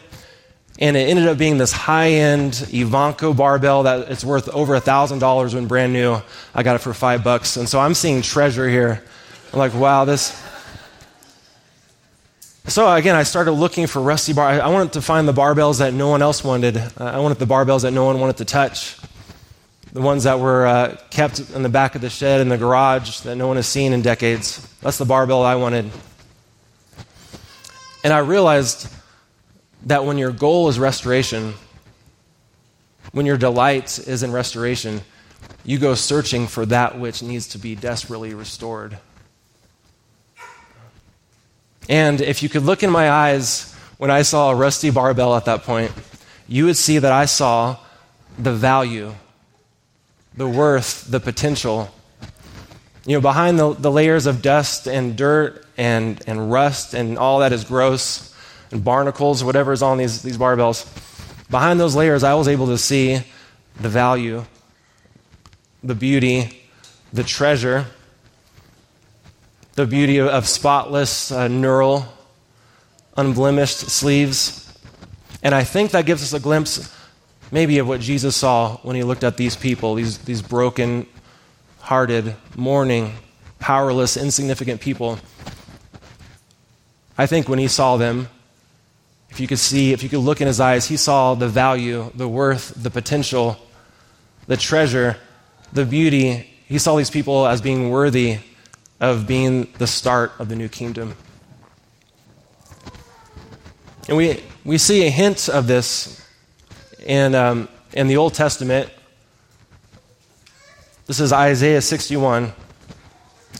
and 0.79 0.95
it 0.95 1.09
ended 1.09 1.27
up 1.27 1.37
being 1.37 1.57
this 1.57 1.71
high-end 1.71 2.53
Ivanko 2.53 3.35
barbell 3.35 3.83
that 3.83 4.11
it's 4.11 4.23
worth 4.23 4.47
over 4.49 4.75
a 4.75 4.79
thousand 4.79 5.19
dollars 5.19 5.55
when 5.55 5.67
brand 5.67 5.93
new. 5.93 6.21
I 6.53 6.63
got 6.63 6.75
it 6.75 6.79
for 6.79 6.93
five 6.93 7.23
bucks, 7.23 7.57
and 7.57 7.67
so 7.67 7.79
I'm 7.79 7.93
seeing 7.93 8.21
treasure 8.21 8.69
here. 8.69 9.03
I'm 9.51 9.59
like, 9.59 9.73
wow, 9.73 10.05
this. 10.05 10.43
So 12.67 12.91
again, 12.93 13.15
I 13.15 13.23
started 13.23 13.53
looking 13.53 13.87
for 13.87 14.01
rusty 14.01 14.33
bar. 14.33 14.49
I 14.49 14.67
wanted 14.67 14.93
to 14.93 15.01
find 15.01 15.27
the 15.27 15.33
barbells 15.33 15.79
that 15.79 15.93
no 15.93 16.09
one 16.09 16.21
else 16.21 16.43
wanted. 16.43 16.77
I 16.97 17.19
wanted 17.19 17.39
the 17.39 17.47
barbells 17.47 17.83
that 17.83 17.91
no 17.91 18.05
one 18.05 18.19
wanted 18.19 18.37
to 18.37 18.45
touch, 18.45 18.97
the 19.93 20.01
ones 20.01 20.25
that 20.25 20.39
were 20.39 20.67
uh, 20.67 20.97
kept 21.09 21.39
in 21.39 21.63
the 21.63 21.69
back 21.69 21.95
of 21.95 22.01
the 22.01 22.09
shed 22.09 22.41
in 22.41 22.49
the 22.49 22.57
garage 22.57 23.21
that 23.21 23.35
no 23.35 23.47
one 23.47 23.55
has 23.55 23.67
seen 23.67 23.93
in 23.93 24.01
decades. 24.01 24.67
That's 24.81 24.97
the 24.97 25.05
barbell 25.05 25.43
I 25.43 25.55
wanted. 25.55 25.89
And 28.03 28.13
I 28.13 28.19
realized 28.19 28.93
that 29.87 30.05
when 30.05 30.17
your 30.17 30.31
goal 30.31 30.67
is 30.67 30.77
restoration, 30.77 31.53
when 33.13 33.25
your 33.25 33.37
delight 33.37 33.97
is 33.99 34.21
in 34.21 34.33
restoration, 34.33 35.01
you 35.63 35.79
go 35.79 35.95
searching 35.95 36.45
for 36.45 36.65
that 36.65 36.99
which 36.99 37.23
needs 37.23 37.47
to 37.47 37.57
be 37.57 37.73
desperately 37.73 38.33
restored. 38.33 38.97
And 41.87 42.19
if 42.19 42.43
you 42.43 42.49
could 42.49 42.63
look 42.63 42.83
in 42.83 42.89
my 42.89 43.09
eyes 43.09 43.73
when 43.97 44.11
I 44.11 44.23
saw 44.23 44.51
a 44.51 44.55
rusty 44.55 44.89
barbell 44.89 45.35
at 45.35 45.45
that 45.45 45.63
point, 45.63 45.91
you 46.47 46.65
would 46.65 46.75
see 46.75 46.99
that 46.99 47.11
I 47.13 47.25
saw 47.25 47.77
the 48.37 48.53
value, 48.53 49.13
the 50.35 50.49
worth, 50.49 51.09
the 51.09 51.21
potential. 51.21 51.89
You 53.05 53.17
know, 53.17 53.21
behind 53.21 53.57
the, 53.57 53.73
the 53.73 53.91
layers 53.91 54.25
of 54.25 54.41
dust 54.41 54.85
and 54.85 55.15
dirt 55.15 55.65
and, 55.77 56.21
and 56.27 56.51
rust 56.51 56.93
and 56.93 57.17
all 57.17 57.39
that 57.39 57.53
is 57.53 57.63
gross, 57.63 58.33
and 58.71 58.83
barnacles, 58.83 59.43
whatever 59.43 59.71
is 59.71 59.81
on 59.81 59.97
these, 59.97 60.21
these 60.21 60.37
barbells. 60.37 60.85
Behind 61.49 61.79
those 61.79 61.95
layers, 61.95 62.23
I 62.23 62.33
was 62.33 62.47
able 62.47 62.67
to 62.67 62.77
see 62.77 63.21
the 63.79 63.89
value, 63.89 64.45
the 65.83 65.95
beauty, 65.95 66.61
the 67.13 67.23
treasure, 67.23 67.85
the 69.75 69.85
beauty 69.85 70.19
of 70.19 70.47
spotless 70.47 71.31
uh, 71.31 71.47
knurl, 71.47 72.05
unblemished 73.15 73.77
sleeves. 73.77 74.63
And 75.43 75.53
I 75.53 75.63
think 75.63 75.91
that 75.91 76.05
gives 76.05 76.23
us 76.23 76.33
a 76.33 76.39
glimpse, 76.39 76.93
maybe, 77.51 77.77
of 77.77 77.87
what 77.87 78.01
Jesus 78.01 78.35
saw 78.35 78.77
when 78.77 78.95
he 78.95 79.03
looked 79.03 79.23
at 79.23 79.37
these 79.37 79.55
people, 79.55 79.95
these, 79.95 80.17
these 80.19 80.41
broken 80.41 81.05
hearted, 81.79 82.35
mourning, 82.55 83.13
powerless, 83.59 84.17
insignificant 84.17 84.81
people. 84.81 85.19
I 87.17 87.25
think 87.25 87.47
when 87.47 87.59
he 87.59 87.67
saw 87.67 87.97
them, 87.97 88.29
if 89.37 89.41
you 89.41 89.47
could 89.47 89.59
see, 89.59 89.93
if 89.93 90.01
you 90.01 90.09
could 90.09 90.21
look 90.21 90.41
in 90.41 90.47
his 90.47 90.59
eyes, 90.59 90.87
he 90.87 90.97
saw 90.97 91.35
the 91.35 91.47
value, 91.47 92.11
the 92.15 92.27
worth, 92.27 92.73
the 92.75 92.89
potential, 92.89 93.55
the 94.47 94.57
treasure, 94.57 95.15
the 95.71 95.85
beauty. 95.85 96.49
He 96.65 96.79
saw 96.79 96.95
these 96.95 97.11
people 97.11 97.45
as 97.45 97.61
being 97.61 97.91
worthy 97.91 98.39
of 98.99 99.27
being 99.27 99.71
the 99.77 99.85
start 99.85 100.31
of 100.39 100.49
the 100.49 100.55
new 100.55 100.67
kingdom. 100.67 101.15
And 104.07 104.17
we, 104.17 104.41
we 104.65 104.79
see 104.79 105.05
a 105.05 105.09
hint 105.11 105.49
of 105.49 105.67
this 105.67 106.19
in, 107.05 107.35
um, 107.35 107.69
in 107.93 108.07
the 108.07 108.17
Old 108.17 108.33
Testament. 108.33 108.89
This 111.05 111.19
is 111.19 111.31
Isaiah 111.31 111.83
61. 111.83 112.53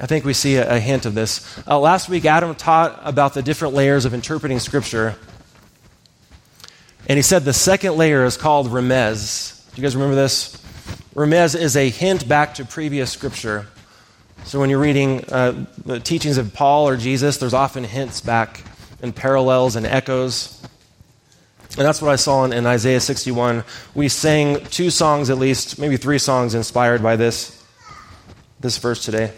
I 0.01 0.07
think 0.07 0.25
we 0.25 0.33
see 0.33 0.55
a, 0.55 0.77
a 0.77 0.79
hint 0.79 1.05
of 1.05 1.13
this. 1.13 1.61
Uh, 1.67 1.79
last 1.79 2.09
week, 2.09 2.25
Adam 2.25 2.55
taught 2.55 2.99
about 3.03 3.35
the 3.35 3.43
different 3.43 3.75
layers 3.75 4.05
of 4.05 4.15
interpreting 4.15 4.57
Scripture. 4.57 5.15
And 7.07 7.17
he 7.17 7.23
said 7.23 7.45
the 7.45 7.53
second 7.53 7.95
layer 7.95 8.25
is 8.25 8.37
called 8.37 8.67
remez. 8.67 9.65
Do 9.73 9.81
you 9.81 9.83
guys 9.83 9.95
remember 9.95 10.15
this? 10.15 10.55
Remez 11.15 11.59
is 11.59 11.75
a 11.75 11.89
hint 11.89 12.27
back 12.27 12.55
to 12.55 12.65
previous 12.65 13.11
scripture. 13.11 13.65
So 14.43 14.59
when 14.59 14.69
you're 14.69 14.79
reading 14.79 15.25
uh, 15.31 15.65
the 15.85 15.99
teachings 15.99 16.37
of 16.37 16.53
Paul 16.53 16.87
or 16.87 16.97
Jesus, 16.97 17.37
there's 17.37 17.53
often 17.53 17.83
hints 17.83 18.21
back 18.21 18.63
and 19.01 19.15
parallels 19.15 19.75
and 19.75 19.85
echoes. 19.85 20.61
And 21.77 21.85
that's 21.85 22.01
what 22.01 22.11
I 22.11 22.17
saw 22.17 22.43
in, 22.43 22.53
in, 22.53 22.65
Isaiah 22.65 22.99
61. 22.99 23.63
We 23.93 24.09
sang 24.09 24.63
two 24.65 24.89
songs 24.89 25.29
at 25.29 25.37
least, 25.37 25.79
maybe 25.79 25.97
three 25.97 26.17
songs 26.17 26.55
inspired 26.55 27.03
by 27.03 27.15
this. 27.15 27.63
this 28.59 28.77
verse 28.77 29.03
today. 29.03 29.31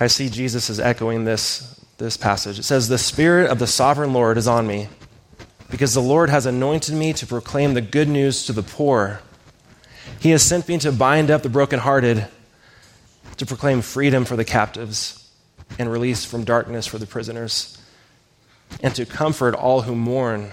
I 0.00 0.06
see 0.06 0.28
Jesus 0.28 0.70
is 0.70 0.78
echoing 0.78 1.24
this, 1.24 1.77
this 1.98 2.16
passage. 2.16 2.58
It 2.58 2.62
says, 2.62 2.88
The 2.88 2.98
Spirit 2.98 3.50
of 3.50 3.58
the 3.58 3.66
sovereign 3.66 4.12
Lord 4.12 4.38
is 4.38 4.48
on 4.48 4.66
me, 4.66 4.88
because 5.70 5.94
the 5.94 6.00
Lord 6.00 6.30
has 6.30 6.46
anointed 6.46 6.94
me 6.94 7.12
to 7.12 7.26
proclaim 7.26 7.74
the 7.74 7.80
good 7.80 8.08
news 8.08 8.46
to 8.46 8.52
the 8.52 8.62
poor. 8.62 9.20
He 10.20 10.30
has 10.30 10.42
sent 10.42 10.68
me 10.68 10.78
to 10.78 10.92
bind 10.92 11.30
up 11.30 11.42
the 11.42 11.48
brokenhearted, 11.48 12.26
to 13.36 13.46
proclaim 13.46 13.82
freedom 13.82 14.24
for 14.24 14.36
the 14.36 14.44
captives, 14.44 15.30
and 15.78 15.90
release 15.90 16.24
from 16.24 16.44
darkness 16.44 16.86
for 16.86 16.98
the 16.98 17.06
prisoners, 17.06 17.76
and 18.82 18.94
to 18.94 19.04
comfort 19.04 19.54
all 19.54 19.82
who 19.82 19.94
mourn, 19.94 20.52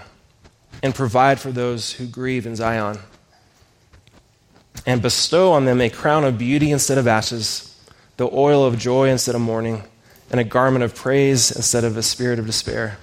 and 0.82 0.94
provide 0.94 1.40
for 1.40 1.52
those 1.52 1.92
who 1.92 2.06
grieve 2.06 2.46
in 2.46 2.56
Zion, 2.56 2.98
and 4.84 5.00
bestow 5.00 5.52
on 5.52 5.64
them 5.64 5.80
a 5.80 5.90
crown 5.90 6.24
of 6.24 6.38
beauty 6.38 6.70
instead 6.70 6.98
of 6.98 7.06
ashes 7.06 7.72
the 8.16 8.28
oil 8.32 8.64
of 8.64 8.78
joy 8.78 9.08
instead 9.08 9.34
of 9.34 9.40
mourning, 9.40 9.82
and 10.30 10.40
a 10.40 10.44
garment 10.44 10.84
of 10.84 10.94
praise 10.94 11.50
instead 11.50 11.84
of 11.84 11.96
a 11.96 12.02
spirit 12.02 12.38
of 12.38 12.46
despair. 12.46 12.98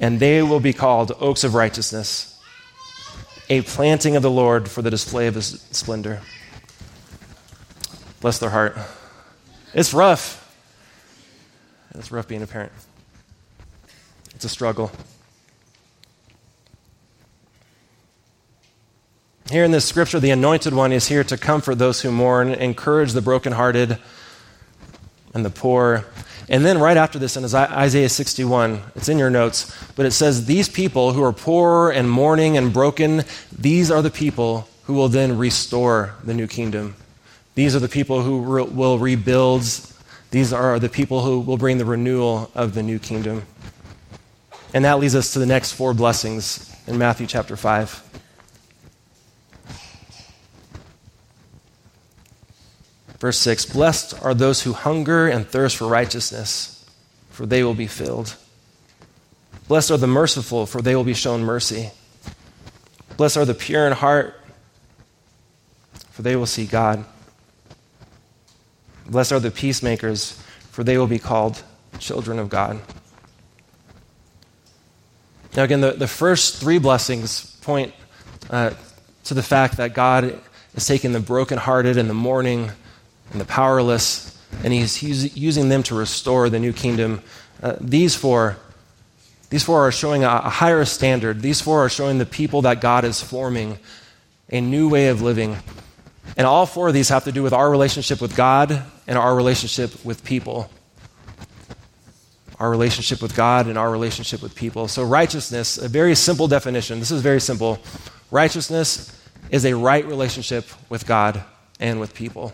And 0.00 0.20
they 0.20 0.42
will 0.42 0.60
be 0.60 0.72
called 0.72 1.12
oaks 1.20 1.44
of 1.44 1.54
righteousness, 1.54 2.40
a 3.48 3.62
planting 3.62 4.16
of 4.16 4.22
the 4.22 4.30
Lord 4.30 4.68
for 4.68 4.82
the 4.82 4.90
display 4.90 5.26
of 5.26 5.34
his 5.34 5.60
splendor. 5.70 6.20
Bless 8.20 8.38
their 8.38 8.50
heart. 8.50 8.76
It's 9.74 9.94
rough. 9.94 10.36
It's 11.94 12.10
rough 12.12 12.28
being 12.28 12.42
a 12.42 12.46
parent. 12.46 12.72
It's 14.34 14.44
a 14.44 14.48
struggle. 14.48 14.90
Here 19.50 19.64
in 19.64 19.72
this 19.72 19.84
scripture, 19.84 20.20
the 20.20 20.30
anointed 20.30 20.72
one 20.72 20.92
is 20.92 21.08
here 21.08 21.24
to 21.24 21.36
comfort 21.36 21.74
those 21.74 22.02
who 22.02 22.12
mourn, 22.12 22.50
encourage 22.50 23.12
the 23.12 23.20
brokenhearted 23.20 23.98
and 25.34 25.44
the 25.44 25.50
poor. 25.50 26.04
And 26.48 26.64
then 26.64 26.78
right 26.78 26.96
after 26.96 27.18
this 27.18 27.36
in 27.36 27.44
Isaiah 27.44 28.08
61, 28.08 28.82
it's 28.96 29.08
in 29.08 29.18
your 29.18 29.30
notes, 29.30 29.76
but 29.94 30.06
it 30.06 30.10
says, 30.10 30.46
These 30.46 30.68
people 30.68 31.12
who 31.12 31.22
are 31.22 31.32
poor 31.32 31.90
and 31.90 32.10
mourning 32.10 32.56
and 32.56 32.72
broken, 32.72 33.22
these 33.56 33.90
are 33.90 34.02
the 34.02 34.10
people 34.10 34.68
who 34.84 34.94
will 34.94 35.08
then 35.08 35.38
restore 35.38 36.14
the 36.24 36.34
new 36.34 36.48
kingdom. 36.48 36.96
These 37.54 37.76
are 37.76 37.78
the 37.78 37.88
people 37.88 38.22
who 38.22 38.40
re- 38.40 38.62
will 38.64 38.98
rebuild. 38.98 39.62
These 40.30 40.52
are 40.52 40.78
the 40.78 40.88
people 40.88 41.22
who 41.22 41.40
will 41.40 41.56
bring 41.56 41.78
the 41.78 41.84
renewal 41.84 42.50
of 42.54 42.74
the 42.74 42.82
new 42.82 42.98
kingdom. 42.98 43.44
And 44.74 44.84
that 44.84 44.98
leads 44.98 45.14
us 45.14 45.32
to 45.32 45.38
the 45.38 45.46
next 45.46 45.72
four 45.72 45.94
blessings 45.94 46.74
in 46.86 46.98
Matthew 46.98 47.26
chapter 47.26 47.56
5. 47.56 48.19
Verse 53.20 53.38
6 53.38 53.66
Blessed 53.66 54.20
are 54.22 54.34
those 54.34 54.62
who 54.62 54.72
hunger 54.72 55.28
and 55.28 55.46
thirst 55.46 55.76
for 55.76 55.86
righteousness, 55.86 56.84
for 57.30 57.46
they 57.46 57.62
will 57.62 57.74
be 57.74 57.86
filled. 57.86 58.34
Blessed 59.68 59.92
are 59.92 59.98
the 59.98 60.08
merciful, 60.08 60.66
for 60.66 60.82
they 60.82 60.96
will 60.96 61.04
be 61.04 61.14
shown 61.14 61.42
mercy. 61.42 61.92
Blessed 63.16 63.36
are 63.36 63.44
the 63.44 63.54
pure 63.54 63.86
in 63.86 63.92
heart, 63.92 64.34
for 66.10 66.22
they 66.22 66.34
will 66.34 66.46
see 66.46 66.66
God. 66.66 67.04
Blessed 69.06 69.32
are 69.32 69.40
the 69.40 69.50
peacemakers, 69.50 70.42
for 70.70 70.82
they 70.82 70.96
will 70.96 71.06
be 71.06 71.18
called 71.18 71.62
children 71.98 72.38
of 72.38 72.48
God. 72.48 72.80
Now, 75.56 75.64
again, 75.64 75.80
the, 75.80 75.92
the 75.92 76.06
first 76.06 76.56
three 76.56 76.78
blessings 76.78 77.56
point 77.56 77.92
uh, 78.48 78.70
to 79.24 79.34
the 79.34 79.42
fact 79.42 79.76
that 79.76 79.94
God 79.94 80.40
is 80.74 80.86
taking 80.86 81.12
the 81.12 81.20
brokenhearted 81.20 81.96
and 81.96 82.08
the 82.08 82.14
mourning 82.14 82.70
and 83.32 83.40
the 83.40 83.44
powerless, 83.44 84.36
and 84.64 84.72
he's 84.72 85.02
using 85.36 85.68
them 85.68 85.82
to 85.84 85.94
restore 85.94 86.50
the 86.50 86.58
new 86.58 86.72
kingdom. 86.72 87.22
Uh, 87.62 87.76
these 87.80 88.14
four, 88.14 88.56
these 89.50 89.62
four 89.62 89.86
are 89.86 89.92
showing 89.92 90.24
a, 90.24 90.28
a 90.28 90.50
higher 90.50 90.84
standard. 90.84 91.40
These 91.40 91.60
four 91.60 91.84
are 91.84 91.88
showing 91.88 92.18
the 92.18 92.26
people 92.26 92.62
that 92.62 92.80
God 92.80 93.04
is 93.04 93.20
forming 93.20 93.78
a 94.50 94.60
new 94.60 94.88
way 94.88 95.08
of 95.08 95.22
living. 95.22 95.56
And 96.36 96.46
all 96.46 96.66
four 96.66 96.88
of 96.88 96.94
these 96.94 97.08
have 97.08 97.24
to 97.24 97.32
do 97.32 97.42
with 97.42 97.52
our 97.52 97.70
relationship 97.70 98.20
with 98.20 98.36
God 98.36 98.82
and 99.06 99.18
our 99.18 99.34
relationship 99.34 100.04
with 100.04 100.24
people. 100.24 100.70
Our 102.58 102.70
relationship 102.70 103.22
with 103.22 103.34
God 103.34 103.68
and 103.68 103.78
our 103.78 103.90
relationship 103.90 104.42
with 104.42 104.54
people. 104.54 104.86
So, 104.86 105.02
righteousness, 105.02 105.78
a 105.78 105.88
very 105.88 106.14
simple 106.14 106.46
definition. 106.46 106.98
This 106.98 107.10
is 107.10 107.22
very 107.22 107.40
simple. 107.40 107.78
Righteousness 108.30 109.16
is 109.50 109.64
a 109.64 109.74
right 109.74 110.04
relationship 110.04 110.66
with 110.90 111.06
God 111.06 111.42
and 111.80 111.98
with 111.98 112.14
people 112.14 112.52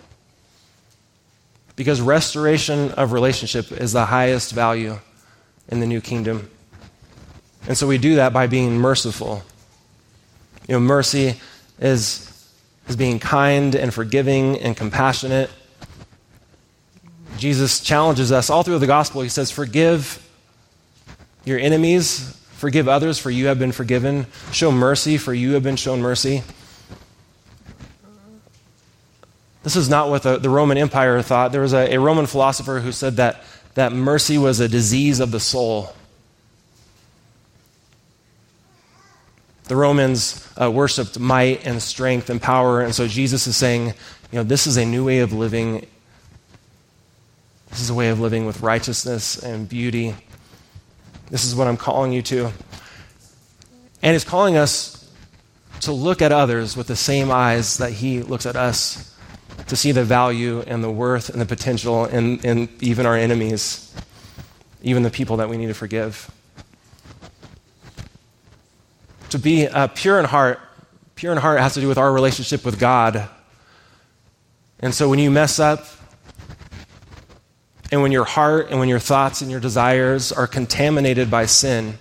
because 1.77 2.01
restoration 2.01 2.91
of 2.93 3.13
relationship 3.13 3.71
is 3.71 3.93
the 3.93 4.07
highest 4.07 4.53
value 4.53 4.99
in 5.69 5.81
the 5.81 5.87
new 5.87 6.01
kingdom. 6.01 6.51
And 7.69 7.77
so 7.77 7.87
we 7.87 7.99
do 7.99 8.17
that 8.17 8.33
by 8.33 8.47
being 8.47 8.79
merciful. 8.79 9.43
You 10.67 10.75
know, 10.75 10.81
mercy 10.81 11.39
is, 11.79 12.51
is 12.89 12.97
being 12.97 13.19
kind 13.19 13.75
and 13.75 13.93
forgiving 13.93 14.59
and 14.59 14.77
compassionate. 14.77 15.51
Jesus 17.37 17.81
challenges 17.81 18.33
us 18.33 18.49
all 18.49 18.63
through 18.63 18.79
the 18.79 18.87
gospel. 18.87 19.21
He 19.21 19.29
says, 19.29 19.51
Forgive 19.51 20.23
your 21.45 21.59
enemies, 21.59 22.37
forgive 22.53 22.89
others, 22.89 23.19
for 23.19 23.31
you 23.31 23.47
have 23.47 23.59
been 23.59 23.73
forgiven. 23.73 24.27
Show 24.53 24.73
mercy, 24.73 25.19
for 25.19 25.35
you 25.35 25.53
have 25.53 25.63
been 25.63 25.77
shown 25.77 26.01
mercy. 26.01 26.43
This 29.67 29.75
is 29.75 29.89
not 29.89 30.11
what 30.11 30.23
the, 30.23 30.39
the 30.39 30.49
Roman 30.49 30.79
Empire 30.79 31.21
thought. 31.23 31.51
There 31.51 31.61
was 31.61 31.73
a, 31.73 31.93
a 31.95 31.99
Roman 31.99 32.27
philosopher 32.27 32.79
who 32.79 32.93
said 32.93 33.17
that, 33.17 33.43
that 33.75 33.93
mercy 33.93 34.39
was 34.39 34.61
a 34.61 34.69
disease 34.69 35.19
of 35.19 35.33
the 35.33 35.41
soul. 35.41 35.93
The 39.65 39.75
Romans 39.75 40.49
uh, 40.57 40.71
worshiped 40.71 41.19
might 41.19 41.67
and 41.67 41.83
strength 41.83 42.31
and 42.31 42.41
power, 42.41 42.81
and 42.81 42.95
so 42.95 43.09
Jesus 43.09 43.49
is 43.49 43.57
saying, 43.57 43.87
you 43.87 43.95
know, 44.39 44.45
this 44.45 44.69
is 44.69 44.77
a 44.77 44.87
new 44.87 45.05
way 45.05 45.19
of 45.19 45.33
living. 45.33 45.85
This 47.71 47.81
is 47.81 47.91
a 47.91 47.95
way 47.95 48.11
of 48.11 48.21
living 48.21 48.47
with 48.47 48.61
righteousness 48.61 49.37
and 49.37 49.69
beauty. 49.69 50.15
This 51.29 51.45
is 51.45 51.57
what 51.57 51.67
I'm 51.67 51.77
calling 51.77 52.13
you 52.13 52.23
to. 52.23 52.53
And 54.01 54.13
he's 54.13 54.23
calling 54.23 54.57
us 54.57 55.11
to 55.81 55.91
look 55.91 56.23
at 56.23 56.31
others 56.31 56.77
with 56.77 56.87
the 56.87 56.95
same 56.95 57.33
eyes 57.33 57.79
that 57.79 57.91
he 57.91 58.23
looks 58.23 58.47
at 58.47 58.55
us 58.55 59.13
to 59.69 59.77
see 59.77 59.93
the 59.93 60.05
value 60.05 60.61
and 60.67 60.83
the 60.83 60.91
worth 60.91 61.29
and 61.29 61.41
the 61.41 61.47
potential 61.47 62.07
in, 62.07 62.39
in 62.41 62.69
even 62.81 63.07
our 63.07 63.17
enemies, 63.17 63.95
even 64.83 65.03
the 65.03 65.11
people 65.11 65.39
that 65.39 65.49
we 65.49 65.57
need 65.57 65.67
to 65.67 65.75
forgive. 65.75 66.31
To 69.31 69.39
be 69.39 69.67
uh, 69.67 69.89
pure 69.89 70.19
in 70.19 70.25
heart, 70.25 70.61
pure 71.17 71.33
in 71.33 71.39
heart 71.39 71.61
has 71.61 71.75
to 71.75 71.81
do 71.81 71.89
with 71.89 71.99
our 71.99 72.13
relationship 72.13 72.65
with 72.65 72.79
God. 72.79 73.29
And 74.79 74.95
so 74.95 75.09
when 75.09 75.19
you 75.19 75.31
mess 75.31 75.59
up, 75.59 75.85
and 77.93 78.03
when 78.03 78.13
your 78.13 78.25
heart 78.25 78.71
and 78.71 78.81
when 78.81 78.89
your 78.89 78.99
thoughts 78.99 79.43
and 79.43 79.51
your 79.51 79.61
desires 79.61 80.33
are 80.33 80.47
contaminated 80.47 81.31
by 81.31 81.47
sin, 81.47 81.99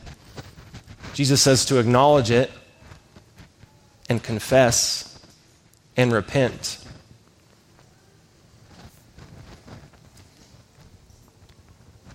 Jesus 1.13 1.41
says 1.41 1.65
to 1.65 1.77
acknowledge 1.77 2.31
it 2.31 2.51
and 4.09 4.21
confess 4.21 5.19
and 5.95 6.11
repent. 6.11 6.84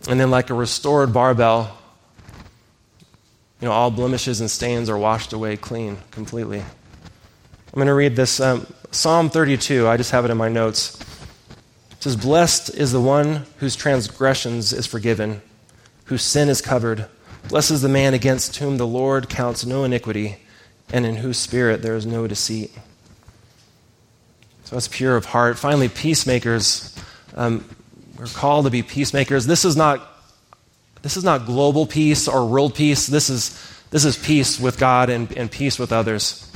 And 0.09 0.19
then, 0.19 0.31
like 0.31 0.51
a 0.51 0.55
restored 0.55 1.13
barbell, 1.13 1.77
you 3.61 3.69
know, 3.69 3.73
all 3.73 3.91
blemishes 3.91 4.41
and 4.41 4.51
stains 4.51 4.89
are 4.89 4.97
washed 4.97 5.33
away 5.33 5.57
clean, 5.57 5.99
completely. 6.11 6.61
I'm 6.61 7.75
going 7.75 7.87
to 7.87 7.95
read 7.95 8.17
this 8.17 8.41
um, 8.41 8.67
Psalm 8.91 9.29
32. 9.29 9.87
I 9.87 9.97
just 9.97 10.11
have 10.13 10.25
it 10.25 10.31
in 10.31 10.37
my 10.39 10.49
notes. 10.49 10.99
It 11.93 12.03
says, 12.03 12.17
Blessed 12.17 12.75
is 12.75 12.93
the 12.93 13.01
one 13.01 13.45
whose 13.59 13.77
transgressions 13.77 14.73
is 14.73 14.87
forgiven, 14.87 15.43
whose 16.07 16.23
sin 16.23 16.49
is 16.49 16.63
covered. 16.63 17.07
Blessed 17.49 17.73
is 17.73 17.83
the 17.83 17.89
man 17.89 18.15
against 18.15 18.57
whom 18.57 18.79
the 18.79 18.87
Lord 18.87 19.29
counts 19.29 19.67
no 19.67 19.85
iniquity, 19.85 20.39
and 20.93 21.05
in 21.05 21.17
whose 21.17 21.39
spirit 21.39 21.83
there 21.83 21.95
is 21.95 22.07
no 22.07 22.27
deceit. 22.27 22.73
So 24.65 24.77
that's 24.77 24.89
pure 24.89 25.17
of 25.17 25.27
heart. 25.27 25.59
Finally, 25.59 25.91
peacemakers. 25.91 26.97
Um, 27.35 27.65
we're 28.21 28.27
called 28.27 28.67
to 28.67 28.71
be 28.71 28.83
peacemakers. 28.83 29.47
This 29.47 29.65
is 29.65 29.77
not, 29.77 30.07
this 31.01 31.17
is 31.17 31.25
not 31.25 31.47
global 31.47 31.87
peace 31.87 32.29
or 32.29 32.47
world 32.47 32.75
peace. 32.75 33.07
This 33.07 33.31
is, 33.31 33.59
this 33.91 34.05
is 34.05 34.19
peace 34.19 34.61
with 34.61 34.79
God 34.79 35.09
and, 35.09 35.33
and 35.39 35.51
peace 35.51 35.79
with 35.79 35.91
others. 35.91 36.47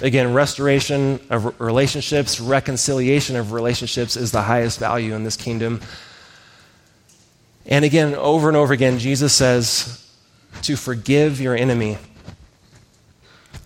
Again, 0.00 0.32
restoration 0.32 1.20
of 1.28 1.60
relationships, 1.60 2.40
reconciliation 2.40 3.36
of 3.36 3.52
relationships 3.52 4.16
is 4.16 4.32
the 4.32 4.40
highest 4.40 4.78
value 4.78 5.14
in 5.14 5.24
this 5.24 5.36
kingdom. 5.36 5.82
And 7.66 7.84
again, 7.84 8.14
over 8.14 8.48
and 8.48 8.56
over 8.56 8.72
again, 8.72 8.98
Jesus 8.98 9.34
says 9.34 10.10
to 10.62 10.74
forgive 10.74 11.38
your 11.38 11.54
enemy. 11.54 11.98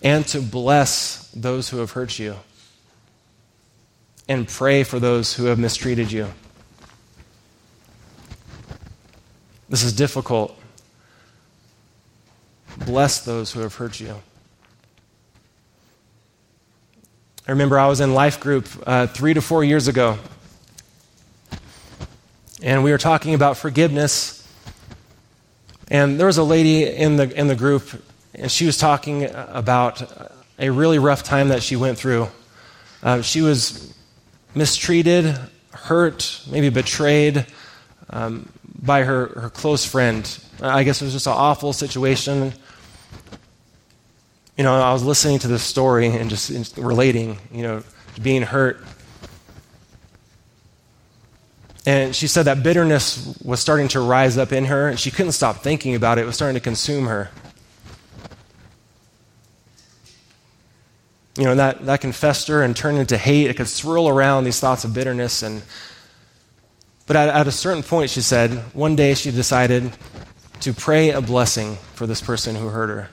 and 0.01 0.25
to 0.27 0.41
bless 0.41 1.29
those 1.31 1.69
who 1.69 1.77
have 1.77 1.91
hurt 1.91 2.19
you 2.19 2.35
and 4.27 4.47
pray 4.47 4.83
for 4.83 4.99
those 4.99 5.33
who 5.33 5.45
have 5.45 5.59
mistreated 5.59 6.11
you. 6.11 6.27
This 9.69 9.83
is 9.83 9.93
difficult. 9.93 10.59
Bless 12.87 13.23
those 13.23 13.51
who 13.51 13.59
have 13.59 13.75
hurt 13.75 13.99
you. 13.99 14.15
I 17.47 17.51
remember 17.51 17.77
I 17.77 17.87
was 17.87 17.99
in 17.99 18.15
life 18.15 18.39
group 18.39 18.67
uh, 18.87 19.05
three 19.05 19.35
to 19.35 19.41
four 19.41 19.63
years 19.63 19.87
ago, 19.87 20.17
and 22.63 22.83
we 22.83 22.89
were 22.89 22.97
talking 22.97 23.35
about 23.35 23.57
forgiveness. 23.57 24.35
And 25.91 26.19
there 26.19 26.27
was 26.27 26.39
a 26.39 26.43
lady 26.43 26.85
in 26.85 27.17
the, 27.17 27.31
in 27.39 27.47
the 27.47 27.55
group, 27.55 27.89
and 28.33 28.51
she 28.51 28.65
was 28.65 28.77
talking 28.77 29.25
about 29.25 30.01
a 30.57 30.71
really 30.71 30.97
rough 30.97 31.21
time 31.21 31.49
that 31.49 31.61
she 31.61 31.75
went 31.75 31.97
through. 31.99 32.27
Uh, 33.03 33.21
she 33.21 33.41
was 33.41 33.93
mistreated, 34.55 35.37
hurt, 35.71 36.41
maybe 36.49 36.69
betrayed 36.69 37.45
um, 38.09 38.49
by 38.81 39.03
her, 39.03 39.27
her 39.27 39.49
close 39.49 39.85
friend. 39.85 40.39
I 40.61 40.83
guess 40.83 41.01
it 41.01 41.05
was 41.05 41.13
just 41.13 41.27
an 41.27 41.33
awful 41.33 41.73
situation 41.73 42.53
you 44.59 44.63
know, 44.63 44.75
I 44.75 44.91
was 44.91 45.05
listening 45.05 45.39
to 45.39 45.47
this 45.47 45.63
story 45.63 46.07
and 46.07 46.29
just 46.29 46.77
relating, 46.77 47.39
you 47.49 47.63
know, 47.63 47.81
being 48.21 48.41
hurt. 48.41 48.83
And 51.85 52.13
she 52.13 52.27
said 52.27 52.43
that 52.43 52.61
bitterness 52.61 53.39
was 53.41 53.61
starting 53.61 53.87
to 53.89 54.01
rise 54.01 54.37
up 54.37 54.51
in 54.51 54.65
her, 54.65 54.89
and 54.89 54.99
she 54.99 55.11
couldn't 55.11 55.31
stop 55.31 55.63
thinking 55.63 55.95
about 55.95 56.17
it. 56.17 56.23
It 56.23 56.25
was 56.25 56.35
starting 56.35 56.55
to 56.55 56.59
consume 56.59 57.05
her. 57.07 57.31
You 61.37 61.45
know, 61.45 61.55
that, 61.55 61.85
that 61.85 62.01
can 62.01 62.11
fester 62.11 62.61
and 62.61 62.75
turn 62.75 62.97
into 62.97 63.17
hate. 63.17 63.49
It 63.49 63.55
could 63.55 63.69
swirl 63.69 64.09
around 64.09 64.43
these 64.43 64.59
thoughts 64.59 64.83
of 64.83 64.93
bitterness. 64.93 65.41
And, 65.41 65.63
but 67.09 67.15
at, 67.15 67.29
at 67.29 67.47
a 67.47 67.51
certain 67.51 67.81
point, 67.81 68.11
she 68.11 68.21
said, 68.21 68.51
one 68.75 68.95
day 68.95 69.15
she 69.15 69.31
decided 69.31 69.91
to 70.59 70.73
pray 70.73 71.09
a 71.09 71.21
blessing 71.21 71.75
for 71.95 72.05
this 72.05 72.21
person 72.21 72.55
who 72.55 72.67
hurt 72.67 72.89
her. 72.89 73.09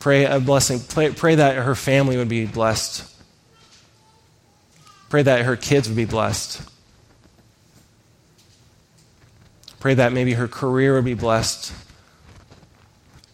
Pray 0.00 0.24
a 0.24 0.40
blessing. 0.40 0.80
Pray, 0.80 1.12
pray 1.12 1.36
that 1.36 1.54
her 1.54 1.76
family 1.76 2.16
would 2.16 2.28
be 2.28 2.44
blessed. 2.44 3.08
Pray 5.10 5.22
that 5.22 5.42
her 5.42 5.54
kids 5.54 5.86
would 5.86 5.96
be 5.96 6.06
blessed. 6.06 6.60
Pray 9.78 9.94
that 9.94 10.12
maybe 10.12 10.32
her 10.32 10.48
career 10.48 10.94
would 10.94 11.04
be 11.04 11.14
blessed. 11.14 11.72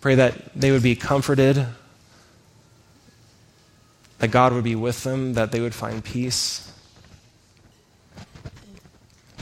Pray 0.02 0.16
that 0.16 0.52
they 0.54 0.70
would 0.72 0.82
be 0.82 0.94
comforted, 0.94 1.66
that 4.18 4.28
God 4.28 4.52
would 4.52 4.64
be 4.64 4.76
with 4.76 5.04
them, 5.04 5.32
that 5.32 5.52
they 5.52 5.60
would 5.62 5.74
find 5.74 6.04
peace. 6.04 6.69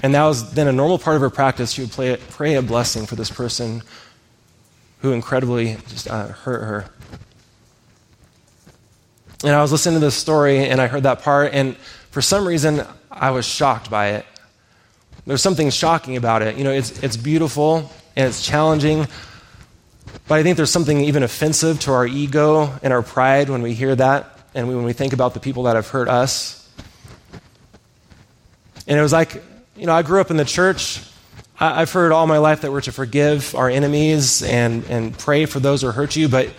And 0.02 0.14
that 0.14 0.24
was 0.24 0.52
then 0.52 0.68
a 0.68 0.72
normal 0.72 0.98
part 0.98 1.16
of 1.16 1.22
her 1.22 1.30
practice. 1.30 1.72
She 1.72 1.82
would 1.82 1.90
play, 1.90 2.16
pray 2.30 2.54
a 2.54 2.62
blessing 2.62 3.06
for 3.06 3.16
this 3.16 3.30
person 3.30 3.82
who 5.00 5.12
incredibly 5.12 5.76
just 5.88 6.08
uh, 6.08 6.28
hurt 6.28 6.62
her. 6.62 6.90
And 9.44 9.52
I 9.52 9.62
was 9.62 9.70
listening 9.70 10.00
to 10.00 10.04
this 10.04 10.16
story 10.16 10.66
and 10.68 10.80
I 10.80 10.88
heard 10.88 11.04
that 11.04 11.22
part, 11.22 11.52
and 11.52 11.76
for 12.11 12.20
some 12.20 12.46
reason, 12.46 12.84
I 13.11 13.30
was 13.30 13.46
shocked 13.46 13.88
by 13.90 14.08
it. 14.08 14.26
There's 15.26 15.42
something 15.42 15.70
shocking 15.70 16.16
about 16.16 16.42
it. 16.42 16.56
You 16.56 16.64
know, 16.64 16.72
it's, 16.72 17.02
it's 17.02 17.16
beautiful 17.16 17.90
and 18.16 18.26
it's 18.26 18.44
challenging, 18.44 19.06
but 20.26 20.38
I 20.38 20.42
think 20.42 20.56
there's 20.56 20.70
something 20.70 21.02
even 21.02 21.22
offensive 21.22 21.78
to 21.80 21.92
our 21.92 22.06
ego 22.06 22.72
and 22.82 22.92
our 22.92 23.02
pride 23.02 23.48
when 23.48 23.62
we 23.62 23.74
hear 23.74 23.94
that 23.94 24.38
and 24.54 24.66
when 24.66 24.82
we 24.82 24.92
think 24.92 25.12
about 25.12 25.34
the 25.34 25.40
people 25.40 25.64
that 25.64 25.76
have 25.76 25.88
hurt 25.88 26.08
us. 26.08 26.68
And 28.88 28.98
it 28.98 29.02
was 29.02 29.12
like, 29.12 29.40
you 29.79 29.87
know, 29.87 29.95
I 29.95 30.03
grew 30.03 30.21
up 30.21 30.31
in 30.31 30.37
the 30.37 30.45
church. 30.45 31.01
I've 31.61 31.91
heard 31.91 32.12
all 32.12 32.27
my 32.27 32.38
life 32.38 32.61
that 32.61 32.71
we're 32.73 32.81
to 32.83 32.93
forgive 32.93 33.55
our 33.55 33.69
enemies 33.69 34.43
and, 34.43 34.85
and 34.85 35.17
pray 35.17 35.47
for 35.47 35.61
those 35.61 35.83
who 35.83 35.91
hurt 35.91 36.14
you, 36.14 36.29
but 36.29 36.51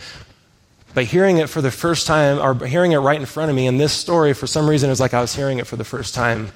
but 0.94 1.06
hearing 1.06 1.38
it 1.38 1.50
for 1.50 1.62
the 1.62 1.72
first 1.72 2.08
time, 2.08 2.40
or 2.40 2.66
hearing 2.66 2.94
it 2.94 2.98
right 2.98 3.20
in 3.20 3.26
front 3.28 3.50
of 3.50 3.56
me 3.56 3.68
in 3.68 3.78
this 3.78 3.94
story, 3.94 4.34
for 4.34 4.48
some 4.48 4.68
reason, 4.68 4.90
it 4.90 4.92
was 4.92 5.00
like 5.00 5.14
I 5.14 5.22
was 5.22 5.36
hearing 5.36 5.60
it 5.60 5.68
for 5.68 5.76
the 5.76 5.84
first 5.84 6.16
time. 6.16 6.52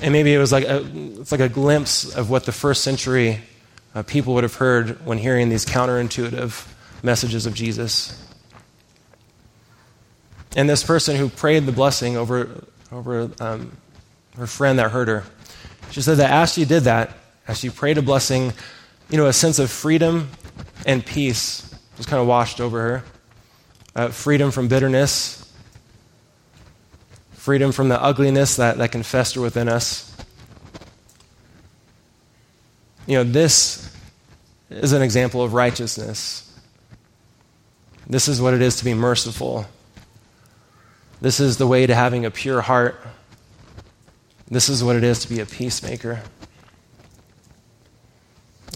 And 0.00 0.12
maybe 0.12 0.32
it 0.32 0.38
was 0.38 0.52
like 0.52 0.64
a, 0.64 0.86
it's 1.20 1.32
like 1.32 1.40
a 1.40 1.48
glimpse 1.48 2.14
of 2.14 2.30
what 2.30 2.44
the 2.44 2.52
first 2.52 2.84
century 2.84 3.40
uh, 3.96 4.04
people 4.04 4.34
would 4.34 4.44
have 4.44 4.54
heard 4.54 5.04
when 5.04 5.18
hearing 5.18 5.48
these 5.48 5.66
counterintuitive 5.66 6.72
messages 7.02 7.46
of 7.46 7.54
Jesus. 7.54 8.24
And 10.54 10.70
this 10.70 10.84
person 10.84 11.16
who 11.16 11.28
prayed 11.28 11.66
the 11.66 11.72
blessing 11.72 12.16
over, 12.16 12.64
over 12.92 13.30
um, 13.40 13.76
her 14.38 14.46
friend 14.46 14.78
that 14.78 14.90
hurt 14.90 15.08
her, 15.08 15.24
she 15.90 16.00
said 16.00 16.16
that 16.18 16.30
as 16.30 16.54
she 16.54 16.64
did 16.64 16.84
that, 16.84 17.16
as 17.46 17.58
she 17.58 17.70
prayed 17.70 17.98
a 17.98 18.02
blessing, 18.02 18.52
you 19.10 19.16
know, 19.16 19.26
a 19.26 19.32
sense 19.32 19.58
of 19.58 19.70
freedom 19.70 20.30
and 20.86 21.04
peace 21.04 21.68
just 21.98 22.08
kind 22.08 22.20
of 22.20 22.28
washed 22.28 22.60
over 22.60 22.80
her. 22.80 23.04
Uh, 23.96 24.08
freedom 24.08 24.52
from 24.52 24.68
bitterness, 24.68 25.52
freedom 27.32 27.72
from 27.72 27.88
the 27.88 28.00
ugliness 28.00 28.56
that, 28.56 28.78
that 28.78 28.92
can 28.92 29.02
fester 29.02 29.40
within 29.40 29.68
us. 29.68 30.16
You 33.06 33.16
know, 33.16 33.24
this 33.24 33.92
is 34.70 34.92
an 34.92 35.02
example 35.02 35.42
of 35.42 35.54
righteousness. 35.54 36.44
This 38.06 38.28
is 38.28 38.40
what 38.40 38.54
it 38.54 38.62
is 38.62 38.76
to 38.76 38.84
be 38.84 38.94
merciful. 38.94 39.66
This 41.20 41.40
is 41.40 41.56
the 41.56 41.66
way 41.66 41.86
to 41.86 41.94
having 41.94 42.24
a 42.24 42.30
pure 42.30 42.60
heart. 42.60 43.00
This 44.50 44.68
is 44.68 44.82
what 44.82 44.96
it 44.96 45.04
is 45.04 45.20
to 45.20 45.28
be 45.28 45.40
a 45.40 45.46
peacemaker. 45.46 46.22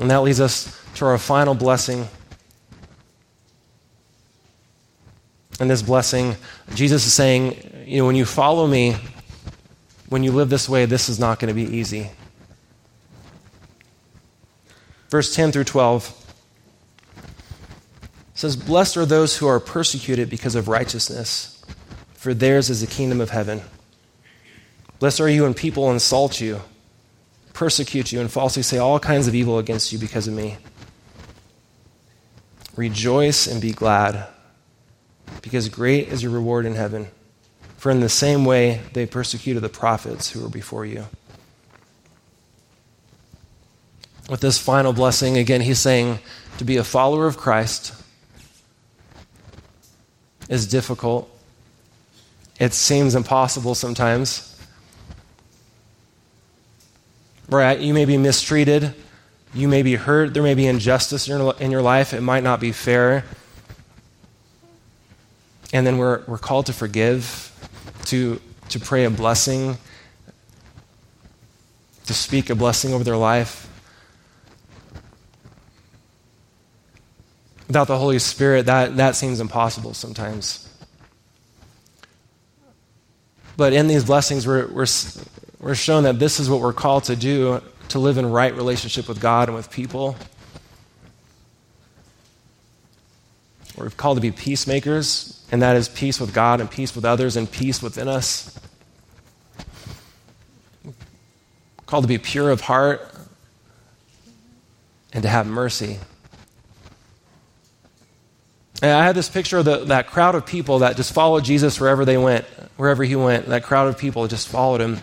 And 0.00 0.10
that 0.10 0.22
leads 0.22 0.40
us 0.40 0.78
to 0.96 1.06
our 1.06 1.18
final 1.18 1.54
blessing. 1.54 2.08
and 5.62 5.70
this 5.70 5.80
blessing, 5.80 6.34
Jesus 6.74 7.06
is 7.06 7.12
saying, 7.12 7.84
you 7.86 7.98
know, 7.98 8.06
when 8.06 8.16
you 8.16 8.24
follow 8.24 8.66
me, 8.66 8.96
when 10.08 10.24
you 10.24 10.32
live 10.32 10.50
this 10.50 10.68
way, 10.68 10.86
this 10.86 11.08
is 11.08 11.20
not 11.20 11.38
going 11.38 11.48
to 11.48 11.54
be 11.54 11.76
easy. 11.76 12.10
Verse 15.08 15.32
10 15.32 15.52
through 15.52 15.62
12 15.62 16.34
says, 18.34 18.56
Blessed 18.56 18.96
are 18.96 19.06
those 19.06 19.36
who 19.36 19.46
are 19.46 19.60
persecuted 19.60 20.28
because 20.28 20.56
of 20.56 20.66
righteousness, 20.66 21.62
for 22.14 22.34
theirs 22.34 22.68
is 22.68 22.80
the 22.80 22.88
kingdom 22.88 23.20
of 23.20 23.30
heaven. 23.30 23.62
Blessed 25.02 25.20
are 25.20 25.28
you 25.28 25.42
when 25.42 25.52
people 25.52 25.90
insult 25.90 26.40
you, 26.40 26.60
persecute 27.54 28.12
you, 28.12 28.20
and 28.20 28.30
falsely 28.30 28.62
say 28.62 28.78
all 28.78 29.00
kinds 29.00 29.26
of 29.26 29.34
evil 29.34 29.58
against 29.58 29.92
you 29.92 29.98
because 29.98 30.28
of 30.28 30.34
me. 30.34 30.58
Rejoice 32.76 33.48
and 33.48 33.60
be 33.60 33.72
glad 33.72 34.28
because 35.40 35.68
great 35.68 36.06
is 36.06 36.22
your 36.22 36.30
reward 36.30 36.66
in 36.66 36.76
heaven. 36.76 37.08
For 37.78 37.90
in 37.90 37.98
the 37.98 38.08
same 38.08 38.44
way 38.44 38.80
they 38.92 39.04
persecuted 39.04 39.60
the 39.64 39.68
prophets 39.68 40.30
who 40.30 40.40
were 40.40 40.48
before 40.48 40.86
you. 40.86 41.06
With 44.30 44.38
this 44.38 44.56
final 44.56 44.92
blessing, 44.92 45.36
again, 45.36 45.62
he's 45.62 45.80
saying 45.80 46.20
to 46.58 46.64
be 46.64 46.76
a 46.76 46.84
follower 46.84 47.26
of 47.26 47.36
Christ 47.36 47.92
is 50.48 50.64
difficult. 50.68 51.28
It 52.60 52.72
seems 52.72 53.16
impossible 53.16 53.74
sometimes. 53.74 54.51
Right? 57.52 57.78
You 57.78 57.92
may 57.92 58.06
be 58.06 58.16
mistreated. 58.16 58.94
You 59.52 59.68
may 59.68 59.82
be 59.82 59.94
hurt. 59.94 60.32
There 60.32 60.42
may 60.42 60.54
be 60.54 60.66
injustice 60.66 61.28
in 61.28 61.70
your 61.70 61.82
life. 61.82 62.14
It 62.14 62.22
might 62.22 62.42
not 62.42 62.60
be 62.60 62.72
fair. 62.72 63.24
And 65.74 65.86
then 65.86 65.98
we're, 65.98 66.22
we're 66.26 66.38
called 66.38 66.66
to 66.66 66.72
forgive, 66.72 67.52
to, 68.06 68.40
to 68.70 68.80
pray 68.80 69.04
a 69.04 69.10
blessing, 69.10 69.76
to 72.06 72.14
speak 72.14 72.48
a 72.48 72.54
blessing 72.54 72.94
over 72.94 73.04
their 73.04 73.18
life. 73.18 73.68
Without 77.68 77.86
the 77.86 77.98
Holy 77.98 78.18
Spirit, 78.18 78.66
that, 78.66 78.96
that 78.96 79.14
seems 79.14 79.40
impossible 79.40 79.92
sometimes. 79.92 80.68
But 83.58 83.74
in 83.74 83.88
these 83.88 84.04
blessings, 84.04 84.46
we're, 84.46 84.66
we're, 84.68 84.86
we're 85.62 85.76
shown 85.76 86.02
that 86.02 86.18
this 86.18 86.40
is 86.40 86.50
what 86.50 86.60
we're 86.60 86.72
called 86.72 87.04
to 87.04 87.14
do 87.14 87.62
to 87.88 87.98
live 88.00 88.18
in 88.18 88.28
right 88.30 88.54
relationship 88.54 89.08
with 89.08 89.20
God 89.20 89.48
and 89.48 89.56
with 89.56 89.70
people. 89.70 90.16
We're 93.76 93.90
called 93.90 94.16
to 94.16 94.20
be 94.20 94.32
peacemakers, 94.32 95.40
and 95.52 95.62
that 95.62 95.76
is 95.76 95.88
peace 95.88 96.20
with 96.20 96.34
God 96.34 96.60
and 96.60 96.68
peace 96.68 96.94
with 96.96 97.04
others 97.04 97.36
and 97.36 97.50
peace 97.50 97.80
within 97.80 98.08
us. 98.08 98.58
We're 100.84 100.92
called 101.86 102.04
to 102.04 102.08
be 102.08 102.18
pure 102.18 102.50
of 102.50 102.60
heart 102.60 103.08
and 105.12 105.22
to 105.22 105.28
have 105.28 105.46
mercy. 105.46 105.98
And 108.82 108.90
I 108.90 109.04
had 109.04 109.14
this 109.14 109.28
picture 109.28 109.58
of 109.58 109.64
the, 109.64 109.84
that 109.84 110.08
crowd 110.08 110.34
of 110.34 110.44
people 110.44 110.80
that 110.80 110.96
just 110.96 111.12
followed 111.12 111.44
Jesus 111.44 111.80
wherever 111.80 112.04
they 112.04 112.18
went, 112.18 112.46
wherever 112.76 113.04
he 113.04 113.14
went. 113.14 113.46
That 113.46 113.62
crowd 113.62 113.86
of 113.86 113.96
people 113.96 114.26
just 114.26 114.48
followed 114.48 114.80
him. 114.80 114.98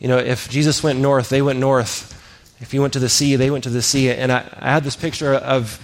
You 0.00 0.08
know, 0.08 0.16
if 0.16 0.48
Jesus 0.48 0.82
went 0.82 0.98
north, 0.98 1.28
they 1.28 1.42
went 1.42 1.58
north. 1.58 2.16
If 2.58 2.72
he 2.72 2.78
went 2.78 2.94
to 2.94 2.98
the 2.98 3.08
sea, 3.08 3.36
they 3.36 3.50
went 3.50 3.64
to 3.64 3.70
the 3.70 3.82
sea. 3.82 4.10
And 4.10 4.32
I, 4.32 4.48
I 4.58 4.72
had 4.72 4.82
this 4.82 4.96
picture 4.96 5.34
of, 5.34 5.78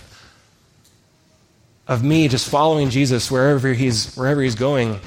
of 1.87 2.03
me 2.03 2.27
just 2.27 2.49
following 2.49 2.89
Jesus 2.89 3.31
wherever 3.31 3.73
he's, 3.75 4.15
wherever 4.17 4.41
he's 4.41 4.55
going. 4.55 5.01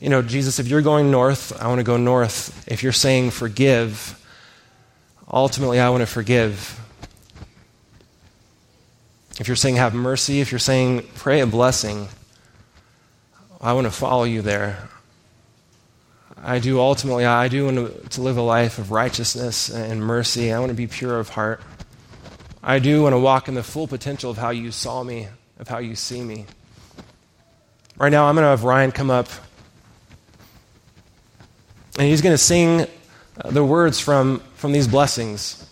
You 0.00 0.08
know, 0.08 0.22
Jesus, 0.22 0.60
if 0.60 0.68
you're 0.68 0.82
going 0.82 1.10
north, 1.10 1.60
I 1.60 1.66
want 1.66 1.80
to 1.80 1.84
go 1.84 1.96
north. 1.96 2.66
If 2.68 2.84
you're 2.84 2.92
saying 2.92 3.30
forgive, 3.30 4.24
ultimately 5.28 5.80
I 5.80 5.90
want 5.90 6.02
to 6.02 6.06
forgive. 6.06 6.80
If 9.40 9.48
you're 9.48 9.56
saying 9.56 9.76
have 9.76 9.94
mercy, 9.94 10.40
if 10.40 10.52
you're 10.52 10.58
saying 10.60 11.08
pray 11.16 11.40
a 11.40 11.46
blessing, 11.46 12.08
I 13.60 13.72
want 13.72 13.86
to 13.86 13.90
follow 13.90 14.24
you 14.24 14.42
there. 14.42 14.88
I 16.42 16.58
do 16.58 16.80
ultimately, 16.80 17.24
I 17.24 17.48
do 17.48 17.66
want 17.66 18.10
to 18.10 18.22
live 18.22 18.36
a 18.36 18.42
life 18.42 18.78
of 18.78 18.90
righteousness 18.90 19.68
and 19.68 20.00
mercy. 20.00 20.52
I 20.52 20.58
want 20.58 20.70
to 20.70 20.76
be 20.76 20.86
pure 20.86 21.18
of 21.18 21.30
heart. 21.30 21.60
I 22.62 22.78
do 22.78 23.02
want 23.02 23.14
to 23.14 23.18
walk 23.18 23.48
in 23.48 23.54
the 23.54 23.62
full 23.62 23.86
potential 23.86 24.30
of 24.30 24.36
how 24.36 24.50
you 24.50 24.70
saw 24.70 25.02
me, 25.02 25.28
of 25.58 25.68
how 25.68 25.78
you 25.78 25.94
see 25.94 26.20
me. 26.20 26.46
Right 27.96 28.10
now, 28.10 28.26
I'm 28.26 28.34
going 28.34 28.44
to 28.44 28.50
have 28.50 28.64
Ryan 28.64 28.92
come 28.92 29.10
up, 29.10 29.28
and 31.98 32.06
he's 32.06 32.20
going 32.20 32.34
to 32.34 32.38
sing 32.38 32.86
the 33.44 33.64
words 33.64 33.98
from, 33.98 34.40
from 34.54 34.72
these 34.72 34.86
blessings. 34.86 35.62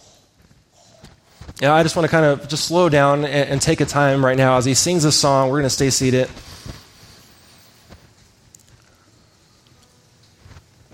Know, 1.61 1.73
I 1.73 1.83
just 1.83 1.95
want 1.97 2.05
to 2.05 2.11
kind 2.11 2.25
of 2.25 2.49
just 2.49 2.65
slow 2.65 2.89
down 2.89 3.25
and, 3.25 3.51
and 3.51 3.63
take 3.63 3.81
a 3.81 3.87
time 3.87 4.25
right 4.25 4.37
now 4.37 4.57
as 4.57 4.65
he 4.65 4.75
sings 4.75 5.03
this 5.03 5.17
song. 5.17 5.51
We're 5.51 5.59
going 5.61 5.65
to 5.65 5.71
stay 5.71 5.91
seated. 5.91 6.29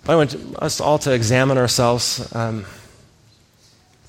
I 0.08 0.16
want 0.16 0.34
us 0.58 0.80
all 0.80 0.98
to 1.00 1.12
examine 1.12 1.58
ourselves, 1.58 2.34
um, 2.34 2.64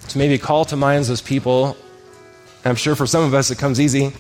to 0.08 0.18
maybe 0.18 0.38
call 0.38 0.66
to 0.66 0.76
mind 0.76 1.06
those 1.06 1.22
people. 1.22 1.76
I'm 2.64 2.76
sure 2.76 2.96
for 2.96 3.06
some 3.06 3.24
of 3.24 3.34
us 3.34 3.52
it 3.52 3.58
comes 3.58 3.80
easy. 3.80 4.14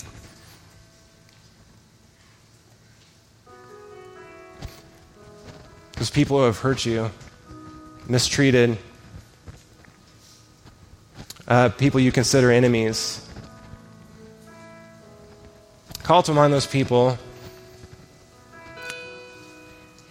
Those 5.95 6.09
people 6.09 6.39
who 6.39 6.43
have 6.43 6.59
hurt 6.59 6.85
you, 6.85 7.09
mistreated, 8.07 8.77
uh, 11.47 11.69
people 11.69 11.99
you 11.99 12.11
consider 12.11 12.51
enemies. 12.51 13.27
Call 16.03 16.23
to 16.23 16.33
mind 16.33 16.51
those 16.51 16.67
people 16.67 17.17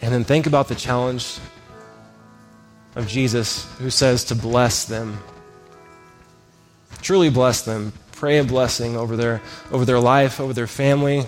and 0.02 0.12
then 0.12 0.24
think 0.24 0.46
about 0.46 0.68
the 0.68 0.74
challenge 0.74 1.38
of 2.94 3.06
Jesus 3.06 3.64
who 3.78 3.90
says 3.90 4.24
to 4.24 4.34
bless 4.34 4.84
them. 4.84 5.18
Truly 7.02 7.30
bless 7.30 7.62
them. 7.62 7.92
Pray 8.12 8.38
a 8.38 8.44
blessing 8.44 8.96
over 8.96 9.16
their, 9.16 9.40
over 9.70 9.84
their 9.84 10.00
life, 10.00 10.40
over 10.40 10.52
their 10.52 10.66
family. 10.66 11.24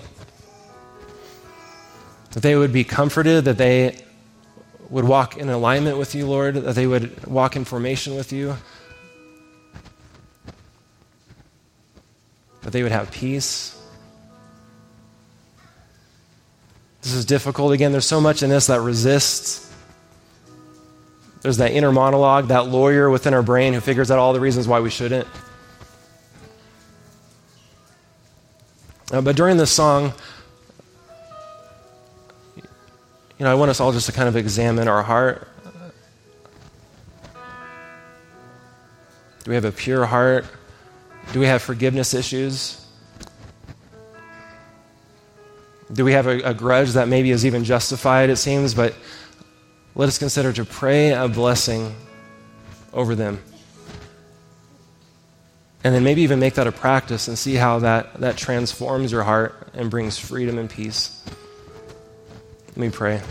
That 2.31 2.43
they 2.43 2.55
would 2.55 2.73
be 2.73 2.83
comforted, 2.83 3.45
that 3.45 3.57
they 3.57 3.97
would 4.89 5.05
walk 5.05 5.37
in 5.37 5.49
alignment 5.49 5.97
with 5.97 6.13
you, 6.13 6.27
Lord, 6.27 6.55
that 6.55 6.75
they 6.75 6.85
would 6.85 7.25
walk 7.25 7.55
in 7.55 7.65
formation 7.65 8.15
with 8.15 8.31
you, 8.31 8.55
that 12.61 12.71
they 12.71 12.83
would 12.83 12.91
have 12.91 13.09
peace. 13.11 13.79
This 17.01 17.13
is 17.13 17.25
difficult. 17.25 17.73
Again, 17.73 17.91
there's 17.91 18.05
so 18.05 18.21
much 18.21 18.43
in 18.43 18.49
this 18.49 18.67
that 18.67 18.81
resists 18.81 19.72
there's 21.43 21.57
that 21.57 21.71
inner 21.71 21.91
monologue, 21.91 22.47
that 22.47 22.69
lawyer 22.69 23.09
within 23.09 23.33
our 23.33 23.43
brain 23.43 23.73
who 23.73 23.81
figures 23.81 24.09
out 24.09 24.17
all 24.17 24.31
the 24.31 24.39
reasons 24.39 24.65
why 24.65 24.79
we 24.79 24.89
shouldn't. 24.89 25.27
Uh, 29.11 29.21
but 29.21 29.35
during 29.35 29.57
this 29.57 29.69
song, 29.69 30.13
you 32.55 32.63
know, 33.41 33.51
I 33.51 33.55
want 33.55 33.69
us 33.71 33.81
all 33.81 33.91
just 33.91 34.05
to 34.05 34.13
kind 34.13 34.29
of 34.29 34.37
examine 34.37 34.87
our 34.87 35.03
heart. 35.03 35.49
Do 39.43 39.49
we 39.49 39.55
have 39.55 39.65
a 39.65 39.71
pure 39.73 40.05
heart? 40.05 40.45
Do 41.33 41.41
we 41.41 41.47
have 41.47 41.61
forgiveness 41.61 42.13
issues? 42.13 42.79
Do 45.91 46.05
we 46.05 46.13
have 46.13 46.25
a, 46.27 46.39
a 46.39 46.53
grudge 46.53 46.91
that 46.93 47.09
maybe 47.09 47.31
is 47.31 47.45
even 47.45 47.65
justified, 47.65 48.29
it 48.29 48.37
seems, 48.37 48.73
but 48.73 48.95
let 49.95 50.07
us 50.07 50.17
consider 50.17 50.51
to 50.53 50.65
pray 50.65 51.11
a 51.11 51.27
blessing 51.27 51.95
over 52.93 53.15
them. 53.15 53.41
And 55.83 55.93
then 55.93 56.03
maybe 56.03 56.21
even 56.21 56.39
make 56.39 56.55
that 56.55 56.65
a 56.65 56.71
practice 56.71 57.27
and 57.27 57.37
see 57.37 57.55
how 57.55 57.79
that, 57.79 58.15
that 58.21 58.37
transforms 58.37 59.11
your 59.11 59.23
heart 59.23 59.69
and 59.73 59.91
brings 59.91 60.17
freedom 60.17 60.57
and 60.57 60.69
peace. 60.69 61.23
Let 62.69 62.77
me 62.77 62.89
pray. 62.89 63.21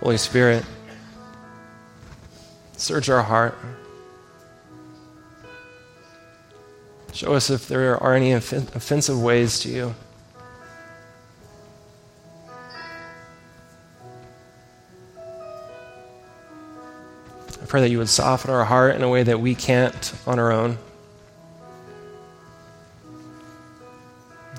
Holy 0.00 0.16
Spirit, 0.16 0.64
search 2.76 3.08
our 3.08 3.22
heart. 3.22 3.56
Show 7.12 7.34
us 7.34 7.50
if 7.50 7.68
there 7.68 8.02
are 8.02 8.14
any 8.14 8.32
offensive 8.32 9.22
ways 9.22 9.60
to 9.60 9.68
you. 9.68 9.94
I 17.60 17.66
pray 17.66 17.82
that 17.82 17.90
you 17.90 17.98
would 17.98 18.08
soften 18.08 18.50
our 18.50 18.64
heart 18.64 18.96
in 18.96 19.02
a 19.02 19.10
way 19.10 19.22
that 19.22 19.40
we 19.40 19.54
can't 19.54 20.14
on 20.26 20.38
our 20.38 20.50
own. 20.52 20.78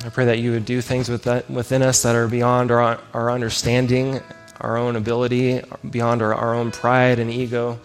I 0.05 0.09
pray 0.09 0.25
that 0.25 0.37
you 0.37 0.51
would 0.51 0.65
do 0.65 0.79
things 0.79 1.09
with 1.09 1.23
that, 1.23 1.49
within 1.49 1.81
us 1.81 2.03
that 2.03 2.15
are 2.15 2.27
beyond 2.27 2.69
our, 2.69 2.99
our 3.13 3.31
understanding, 3.31 4.21
our 4.61 4.77
own 4.77 4.95
ability, 4.95 5.61
beyond 5.89 6.21
our, 6.21 6.35
our 6.35 6.53
own 6.53 6.71
pride 6.71 7.17
and 7.17 7.31
ego. 7.31 7.79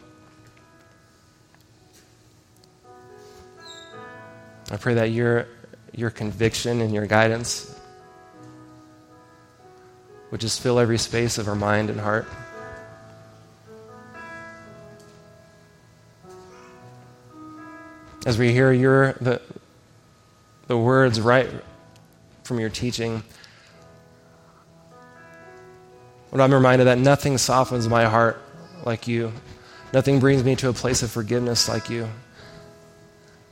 I 4.70 4.76
pray 4.76 4.94
that 4.94 5.10
your, 5.10 5.46
your 5.92 6.10
conviction 6.10 6.80
and 6.80 6.92
your 6.92 7.06
guidance 7.06 7.74
would 10.30 10.40
just 10.40 10.60
fill 10.60 10.78
every 10.78 10.98
space 10.98 11.38
of 11.38 11.48
our 11.48 11.54
mind 11.54 11.88
and 11.88 11.98
heart. 11.98 12.26
As 18.26 18.36
we 18.36 18.52
hear 18.52 18.72
your, 18.72 19.14
the, 19.14 19.40
the 20.66 20.76
words 20.76 21.18
right 21.18 21.48
from 22.44 22.60
your 22.60 22.68
teaching, 22.68 23.22
when 26.28 26.42
I'm 26.42 26.52
reminded 26.52 26.84
that 26.88 26.98
nothing 26.98 27.38
softens 27.38 27.88
my 27.88 28.04
heart 28.04 28.38
like 28.84 29.08
you, 29.08 29.32
nothing 29.94 30.20
brings 30.20 30.44
me 30.44 30.56
to 30.56 30.68
a 30.68 30.74
place 30.74 31.02
of 31.02 31.10
forgiveness 31.10 31.70
like 31.70 31.88
you. 31.88 32.06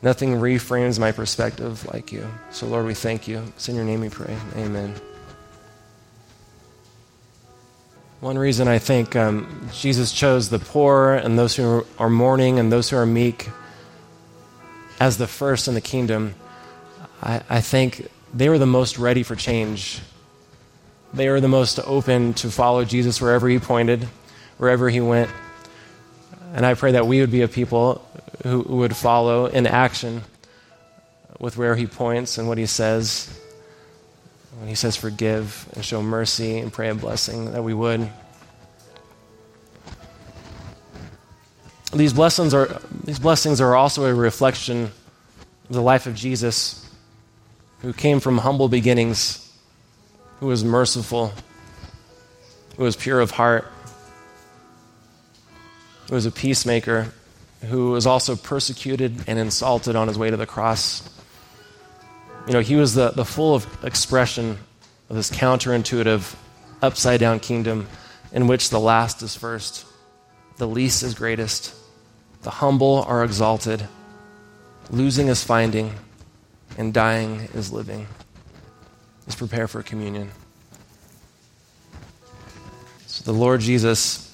Nothing 0.03 0.35
reframes 0.35 0.99
my 0.99 1.13
perspective 1.13 1.87
like 1.93 2.13
you. 2.13 2.27
So, 2.51 2.67
Lord, 2.67 2.87
we 2.87 2.95
thank 2.95 3.27
you. 3.27 3.43
It's 3.49 3.69
in 3.69 3.75
your 3.75 3.85
name 3.85 4.01
we 4.01 4.09
pray. 4.09 4.37
Amen. 4.57 4.95
One 8.21 8.39
reason 8.39 8.67
I 8.67 8.79
think 8.79 9.15
um, 9.15 9.69
Jesus 9.73 10.13
chose 10.13 10.49
the 10.49 10.59
poor 10.59 11.15
and 11.15 11.39
those 11.39 11.55
who 11.55 11.87
are 11.99 12.11
mourning 12.11 12.59
and 12.59 12.73
those 12.73 12.91
who 12.91 12.97
are 12.97 13.07
meek 13.07 13.49
as 14.99 15.19
the 15.19 15.27
first 15.27 15.69
in 15.69 15.75
the 15.75 15.81
kingdom, 15.81 16.35
I, 17.23 17.43
I 17.49 17.61
think 17.61 18.09
they 18.33 18.49
were 18.49 18.59
the 18.59 18.67
most 18.67 18.99
ready 18.99 19.23
for 19.23 19.37
change. 19.37 20.01
They 21.13 21.29
were 21.29 21.41
the 21.41 21.49
most 21.49 21.79
open 21.81 22.35
to 22.35 22.51
follow 22.51 22.85
Jesus 22.85 23.21
wherever 23.21 23.49
he 23.49 23.59
pointed, 23.59 24.05
wherever 24.59 24.89
he 24.89 25.01
went. 25.01 25.31
And 26.55 26.65
I 26.65 26.75
pray 26.75 26.93
that 26.93 27.07
we 27.07 27.21
would 27.21 27.31
be 27.31 27.43
a 27.43 27.49
people 27.49 28.07
who 28.43 28.61
would 28.63 28.95
follow 28.95 29.47
in 29.47 29.67
action 29.67 30.23
with 31.39 31.57
where 31.57 31.77
he 31.77 31.87
points 31.87 32.39
and 32.39 32.49
what 32.49 32.59
he 32.59 32.67
says. 32.67 33.41
When 34.59 34.69
he 34.69 34.75
says 34.75 34.97
forgive 34.97 35.69
and 35.75 35.85
show 35.85 36.03
mercy 36.03 36.59
and 36.59 36.73
pray 36.73 36.89
a 36.89 36.95
blessing, 36.95 37.53
that 37.53 37.63
we 37.63 37.75
would. 37.75 38.11
These 41.93 42.13
blessings 42.13 42.55
are, 42.55 42.81
these 43.05 43.19
blessings 43.19 43.61
are 43.61 43.77
also 43.77 44.07
a 44.07 44.15
reflection 44.15 44.85
of 45.69 45.75
the 45.75 45.83
life 45.83 46.07
of 46.07 46.15
Jesus, 46.15 46.89
who 47.81 47.93
came 47.93 48.21
from 48.21 48.39
humble 48.39 48.69
beginnings, 48.69 49.53
who 50.41 50.47
was 50.47 50.65
merciful, 50.65 51.33
who 52.77 52.85
was 52.85 52.97
pure 52.97 53.21
of 53.21 53.33
heart, 53.33 53.67
who 56.09 56.15
was 56.15 56.27
a 56.27 56.31
peacemaker, 56.31 57.13
who 57.67 57.91
was 57.91 58.07
also 58.07 58.37
persecuted 58.37 59.25
and 59.27 59.39
insulted 59.39 59.97
on 59.97 60.09
his 60.09 60.19
way 60.19 60.31
to 60.31 60.37
the 60.37 60.47
cross. 60.47 61.09
You 62.47 62.53
know, 62.53 62.61
he 62.61 62.77
was 62.77 62.95
the, 62.95 63.11
the 63.11 63.25
full 63.25 63.55
of 63.55 63.85
expression 63.85 64.59
of 65.09 65.17
this 65.17 65.31
counterintuitive, 65.31 66.35
upside 66.83 67.21
down 67.21 67.41
kingdom 67.41 67.89
in 68.33 68.47
which 68.47 68.71
the 68.71 68.81
last 68.81 69.23
is 69.23 69.37
first, 69.37 69.87
the 70.59 70.69
least 70.69 71.03
is 71.03 71.15
greatest, 71.15 71.75
the 72.43 72.51
humble 72.51 73.05
are 73.09 73.25
exalted, 73.25 73.87
losing 74.91 75.29
is 75.29 75.43
finding, 75.43 75.93
and 76.79 76.93
dying 76.93 77.49
is 77.55 77.73
living. 77.73 78.07
Let's 79.27 79.37
prepare 79.37 79.67
for 79.67 79.83
communion. 79.83 80.31
So 83.07 83.25
the 83.25 83.37
Lord 83.37 83.61
Jesus, 83.61 84.33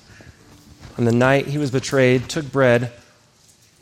on 0.98 1.04
the 1.04 1.12
night 1.12 1.46
he 1.46 1.58
was 1.58 1.70
betrayed, 1.70 2.28
took 2.28 2.50
bread, 2.50 2.92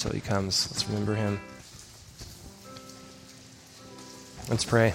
until 0.00 0.14
he 0.14 0.20
comes. 0.22 0.70
Let's 0.70 0.88
remember 0.88 1.14
him. 1.14 1.38
Let's 4.48 4.64
pray. 4.64 4.94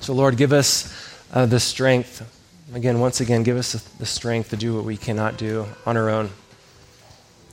So, 0.00 0.12
Lord, 0.12 0.36
give 0.36 0.52
us 0.52 0.92
uh, 1.32 1.46
the 1.46 1.58
strength. 1.58 2.30
Again, 2.74 3.00
once 3.00 3.22
again, 3.22 3.42
give 3.42 3.56
us 3.56 3.72
the 3.72 4.04
strength 4.04 4.50
to 4.50 4.56
do 4.58 4.74
what 4.74 4.84
we 4.84 4.98
cannot 4.98 5.38
do 5.38 5.66
on 5.86 5.96
our 5.96 6.10
own. 6.10 6.28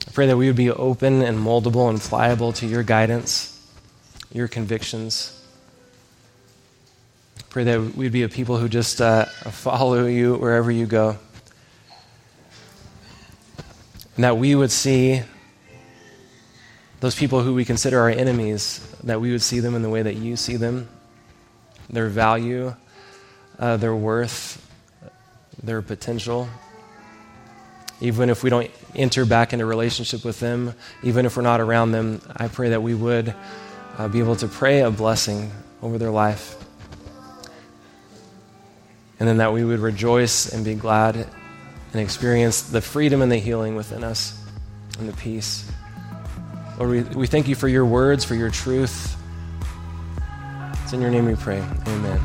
I 0.06 0.10
pray 0.10 0.26
that 0.26 0.36
we 0.36 0.48
would 0.48 0.56
be 0.56 0.70
open 0.70 1.22
and 1.22 1.38
moldable 1.38 1.88
and 1.88 1.98
pliable 1.98 2.52
to 2.54 2.66
your 2.66 2.82
guidance, 2.82 3.58
your 4.30 4.48
convictions. 4.48 5.42
Pray 7.48 7.64
that 7.64 7.94
we'd 7.94 8.12
be 8.12 8.22
a 8.22 8.28
people 8.28 8.58
who 8.58 8.68
just 8.68 9.00
uh, 9.00 9.24
follow 9.24 10.04
you 10.04 10.34
wherever 10.34 10.70
you 10.70 10.84
go. 10.84 11.16
And 14.16 14.24
that 14.24 14.38
we 14.38 14.54
would 14.54 14.70
see 14.70 15.22
those 17.00 17.14
people 17.14 17.42
who 17.42 17.54
we 17.54 17.64
consider 17.64 18.00
our 18.00 18.10
enemies, 18.10 18.80
that 19.04 19.20
we 19.20 19.32
would 19.32 19.42
see 19.42 19.60
them 19.60 19.74
in 19.74 19.82
the 19.82 19.90
way 19.90 20.02
that 20.02 20.16
you 20.16 20.36
see 20.36 20.56
them, 20.56 20.88
their 21.90 22.08
value, 22.08 22.74
uh, 23.58 23.76
their 23.76 23.94
worth, 23.94 24.60
their 25.62 25.82
potential. 25.82 26.48
Even 28.00 28.30
if 28.30 28.42
we 28.42 28.50
don't 28.50 28.70
enter 28.94 29.24
back 29.24 29.52
into 29.52 29.66
relationship 29.66 30.24
with 30.24 30.40
them, 30.40 30.74
even 31.02 31.26
if 31.26 31.36
we're 31.36 31.42
not 31.42 31.60
around 31.60 31.92
them, 31.92 32.20
I 32.36 32.48
pray 32.48 32.70
that 32.70 32.82
we 32.82 32.94
would 32.94 33.34
uh, 33.98 34.08
be 34.08 34.20
able 34.20 34.36
to 34.36 34.48
pray 34.48 34.80
a 34.80 34.90
blessing 34.90 35.50
over 35.82 35.98
their 35.98 36.10
life 36.10 36.56
and 39.18 39.28
then 39.28 39.36
that 39.38 39.52
we 39.52 39.64
would 39.64 39.80
rejoice 39.80 40.52
and 40.52 40.64
be 40.64 40.74
glad 40.74 41.28
and 41.94 42.02
experience 42.02 42.62
the 42.62 42.80
freedom 42.80 43.22
and 43.22 43.30
the 43.30 43.36
healing 43.36 43.76
within 43.76 44.04
us 44.04 44.38
and 44.98 45.08
the 45.08 45.12
peace. 45.14 45.70
Lord, 46.78 46.90
we, 46.90 47.02
we 47.16 47.26
thank 47.26 47.48
you 47.48 47.54
for 47.54 47.68
your 47.68 47.86
words, 47.86 48.24
for 48.24 48.34
your 48.34 48.50
truth. 48.50 49.16
It's 50.82 50.92
in 50.92 51.00
your 51.00 51.10
name 51.10 51.26
we 51.26 51.36
pray. 51.36 51.58
Amen. 51.86 52.20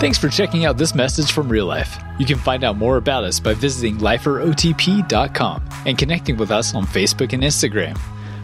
Thanks 0.00 0.18
for 0.18 0.28
checking 0.28 0.64
out 0.64 0.78
this 0.78 0.96
message 0.96 1.30
from 1.30 1.48
Real 1.48 1.66
Life. 1.66 1.96
You 2.18 2.26
can 2.26 2.36
find 2.38 2.64
out 2.64 2.76
more 2.76 2.96
about 2.96 3.22
us 3.22 3.38
by 3.38 3.54
visiting 3.54 3.98
liferotp.com 3.98 5.68
and 5.86 5.96
connecting 5.96 6.36
with 6.36 6.50
us 6.50 6.74
on 6.74 6.84
Facebook 6.84 7.32
and 7.32 7.44
Instagram. 7.44 7.96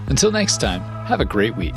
Until 0.07 0.31
next 0.31 0.61
time, 0.61 0.81
have 1.07 1.21
a 1.21 1.25
great 1.25 1.57
week. 1.57 1.75